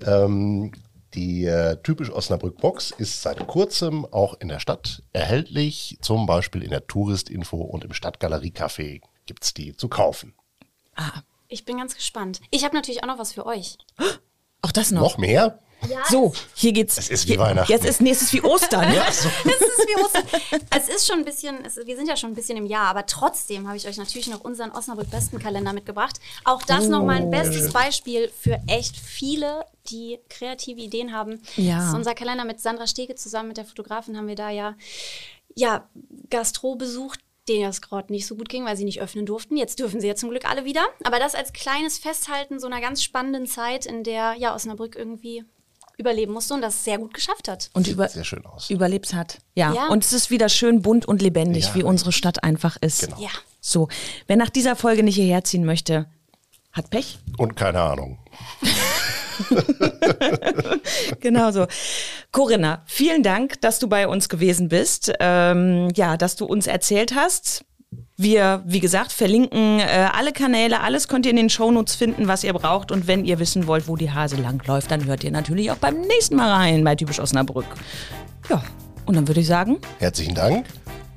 Ähm, 0.07 0.73
die 1.15 1.47
äh, 1.47 1.77
typisch 1.83 2.11
Osnabrück 2.11 2.59
Box 2.61 2.93
ist 2.97 3.23
seit 3.23 3.45
kurzem 3.47 4.05
auch 4.05 4.35
in 4.41 4.49
der 4.49 4.61
Stadt 4.61 5.03
erhältlich, 5.13 5.99
zum 6.03 6.27
Beispiel 6.27 6.63
in 6.63 6.71
der 6.71 6.87
Touristinfo 6.87 7.57
und 7.59 7.85
im 7.85 7.93
Stadtgalerie-Café 7.93 9.01
gibt 9.27 9.45
es 9.45 9.55
die 9.55 9.77
zu 9.77 9.89
kaufen. 9.89 10.35
Ich 11.49 11.65
bin 11.65 11.79
ganz 11.79 11.95
gespannt. 11.95 12.41
Ich 12.51 12.65
habe 12.65 12.75
natürlich 12.75 13.03
auch 13.03 13.09
noch 13.09 13.19
was 13.19 13.33
für 13.33 13.47
euch. 13.47 13.79
Auch 14.63 14.73
das 14.73 14.91
noch. 14.91 15.03
Noch 15.03 15.19
mehr? 15.19 15.61
So, 16.09 16.33
hier 16.55 16.73
geht's. 16.73 16.99
Es 16.99 17.11
ist 17.11 17.27
wie 17.27 17.33
hier, 17.33 17.39
Weihnachten. 17.39 17.71
Jetzt 17.71 17.85
ist 17.85 18.01
nächstes 18.01 18.33
wie 18.33 18.43
Ostern. 18.43 18.93
ja. 18.93 19.07
Es 19.09 19.25
ist 19.25 19.87
wie 19.87 20.03
Ostern. 20.03 20.25
Es 20.77 20.89
ist 20.89 21.07
schon 21.07 21.19
ein 21.19 21.25
bisschen, 21.25 21.65
es, 21.65 21.77
wir 21.77 21.97
sind 21.97 22.09
ja 22.09 22.17
schon 22.17 22.31
ein 22.31 22.35
bisschen 22.35 22.57
im 22.57 22.67
Jahr, 22.67 22.87
aber 22.87 23.07
trotzdem 23.07 23.69
habe 23.69 23.77
ich 23.77 23.87
euch 23.87 23.97
natürlich 23.97 24.27
noch 24.29 24.41
unseren 24.41 24.73
Osnabrück-Besten-Kalender 24.73 25.73
mitgebracht. 25.73 26.19
Auch 26.45 26.63
das 26.63 26.89
nochmal 26.89 27.17
ein 27.17 27.31
bestes 27.31 27.73
Beispiel 27.73 28.31
für 28.41 28.61
echt 28.67 28.97
viele, 28.97 29.65
die 29.91 30.19
kreative 30.29 30.81
Ideen 30.81 31.13
haben. 31.13 31.41
Ja. 31.57 31.79
Das 31.79 31.89
ist 31.89 31.95
unser 31.95 32.15
Kalender 32.15 32.45
mit 32.45 32.61
Sandra 32.61 32.87
Stege 32.87 33.15
zusammen 33.15 33.49
mit 33.49 33.57
der 33.57 33.65
Fotografin 33.65 34.17
haben 34.17 34.29
wir 34.29 34.35
da 34.35 34.51
ja, 34.51 34.75
ja 35.55 35.89
Gastro 36.31 36.75
besucht, 36.75 37.21
denen 37.49 37.69
es 37.71 37.81
gerade 37.81 38.13
nicht 38.13 38.27
so 38.27 38.35
gut 38.37 38.49
ging, 38.49 38.65
weil 38.65 38.77
sie 38.77 38.85
nicht 38.85 39.01
öffnen 39.01 39.27
durften. 39.27 39.57
Jetzt 39.57 39.79
dürfen 39.79 40.01
sie 40.01 40.09
ja 40.09 40.15
zum 40.17 40.31
Glück 40.31 40.49
alle 40.49 40.65
wieder. 40.65 40.85
Aber 41.05 41.19
das 41.19 41.35
als 41.35 41.53
kleines 41.53 41.99
Festhalten 41.99 42.59
so 42.59 42.67
einer 42.67 42.81
ganz 42.81 43.03
spannenden 43.03 43.47
Zeit, 43.47 43.87
in 43.87 44.03
der 44.05 44.35
ja 44.39 44.55
Osnabrück 44.55 44.97
irgendwie 44.97 45.45
überleben 45.99 46.33
musste 46.33 46.53
und 46.55 46.61
das 46.61 46.85
sehr 46.85 46.99
gut 46.99 47.15
geschafft 47.15 47.49
hat. 47.49 47.71
Und 47.73 47.89
über, 47.89 48.09
Sehr 48.09 48.25
schön 48.25 48.45
aus. 48.45 48.69
überlebt 48.69 49.15
hat. 49.15 49.39
Ja. 49.55 49.73
Ja. 49.73 49.89
Und 49.89 50.05
es 50.05 50.13
ist 50.13 50.31
wieder 50.31 50.49
schön 50.49 50.83
bunt 50.83 51.07
und 51.07 51.23
lebendig, 51.23 51.69
Ja, 51.69 51.75
wie 51.75 51.83
unsere 51.83 52.13
Stadt 52.13 52.45
einfach 52.45 52.77
ist. 52.81 53.01
Genau. 53.01 53.19
Ja. 53.21 53.31
So, 53.61 53.89
wer 54.27 54.37
nach 54.37 54.51
dieser 54.51 54.77
Folge 54.77 55.03
nicht 55.03 55.15
hierher 55.15 55.43
ziehen 55.45 55.65
möchte, 55.65 56.07
hat 56.73 56.91
Pech. 56.91 57.19
Und 57.39 57.57
keine 57.57 57.81
Ahnung. 57.81 58.19
Genau 61.27 61.51
so. 61.51 61.67
Corinna, 62.31 62.83
vielen 62.87 63.25
Dank, 63.25 63.61
dass 63.61 63.81
du 63.81 63.89
bei 63.89 64.07
uns 64.07 64.29
gewesen 64.29 64.69
bist. 64.69 65.13
Ähm, 65.19 65.89
ja, 65.97 66.17
dass 66.17 66.37
du 66.37 66.45
uns 66.45 66.69
erzählt 66.69 67.17
hast. 67.17 67.65
Wir, 68.17 68.63
wie 68.65 68.79
gesagt, 68.81 69.11
verlinken 69.13 69.81
äh, 69.81 70.09
alle 70.13 70.33
Kanäle, 70.33 70.81
alles 70.81 71.09
könnt 71.09 71.27
ihr 71.27 71.31
in 71.31 71.37
den 71.37 71.51
Shownotes 71.51 71.97
finden, 71.97 72.29
was 72.29 72.45
ihr 72.45 72.53
braucht. 72.53 72.93
Und 72.93 73.09
wenn 73.09 73.25
ihr 73.25 73.39
wissen 73.41 73.67
wollt, 73.67 73.89
wo 73.89 73.97
die 73.97 74.11
Hase 74.13 74.37
langläuft, 74.37 74.91
dann 74.91 75.05
hört 75.05 75.25
ihr 75.25 75.31
natürlich 75.33 75.71
auch 75.73 75.77
beim 75.77 76.01
nächsten 76.01 76.37
Mal 76.37 76.51
rein 76.53 76.85
bei 76.85 76.95
Typisch 76.95 77.19
Osnabrück. 77.19 77.67
Ja, 78.49 78.63
und 79.05 79.17
dann 79.17 79.27
würde 79.27 79.41
ich 79.41 79.47
sagen, 79.49 79.79
Herzlichen 79.99 80.35
Dank, 80.37 80.67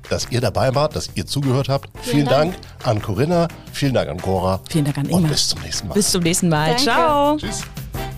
dass 0.08 0.26
ihr 0.30 0.40
dabei 0.40 0.74
wart, 0.74 0.96
dass 0.96 1.08
ihr 1.14 1.24
zugehört 1.24 1.68
habt. 1.68 1.88
Vielen, 2.02 2.26
Dank. 2.26 2.54
an 2.82 3.00
Corinna, 3.00 3.46
vielen 3.72 3.94
Dank 3.94 4.10
an 4.10 4.20
Cora. 4.20 4.60
vielen 4.68 4.84
Dank 4.84 4.98
an 4.98 5.06
Und 5.06 5.12
Ingmar. 5.12 5.30
bis 5.30 5.48
zum 5.48 5.60
nächsten 5.62 5.88
Mal. 5.88 5.94
Bis 5.94 6.10
zum 6.10 6.22
nächsten 6.22 6.48
Mal. 6.48 6.68
Danke. 6.70 6.82
Ciao. 6.82 7.36
Tschüss. 7.36 7.62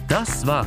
Das 0.08 0.46
war 0.46 0.66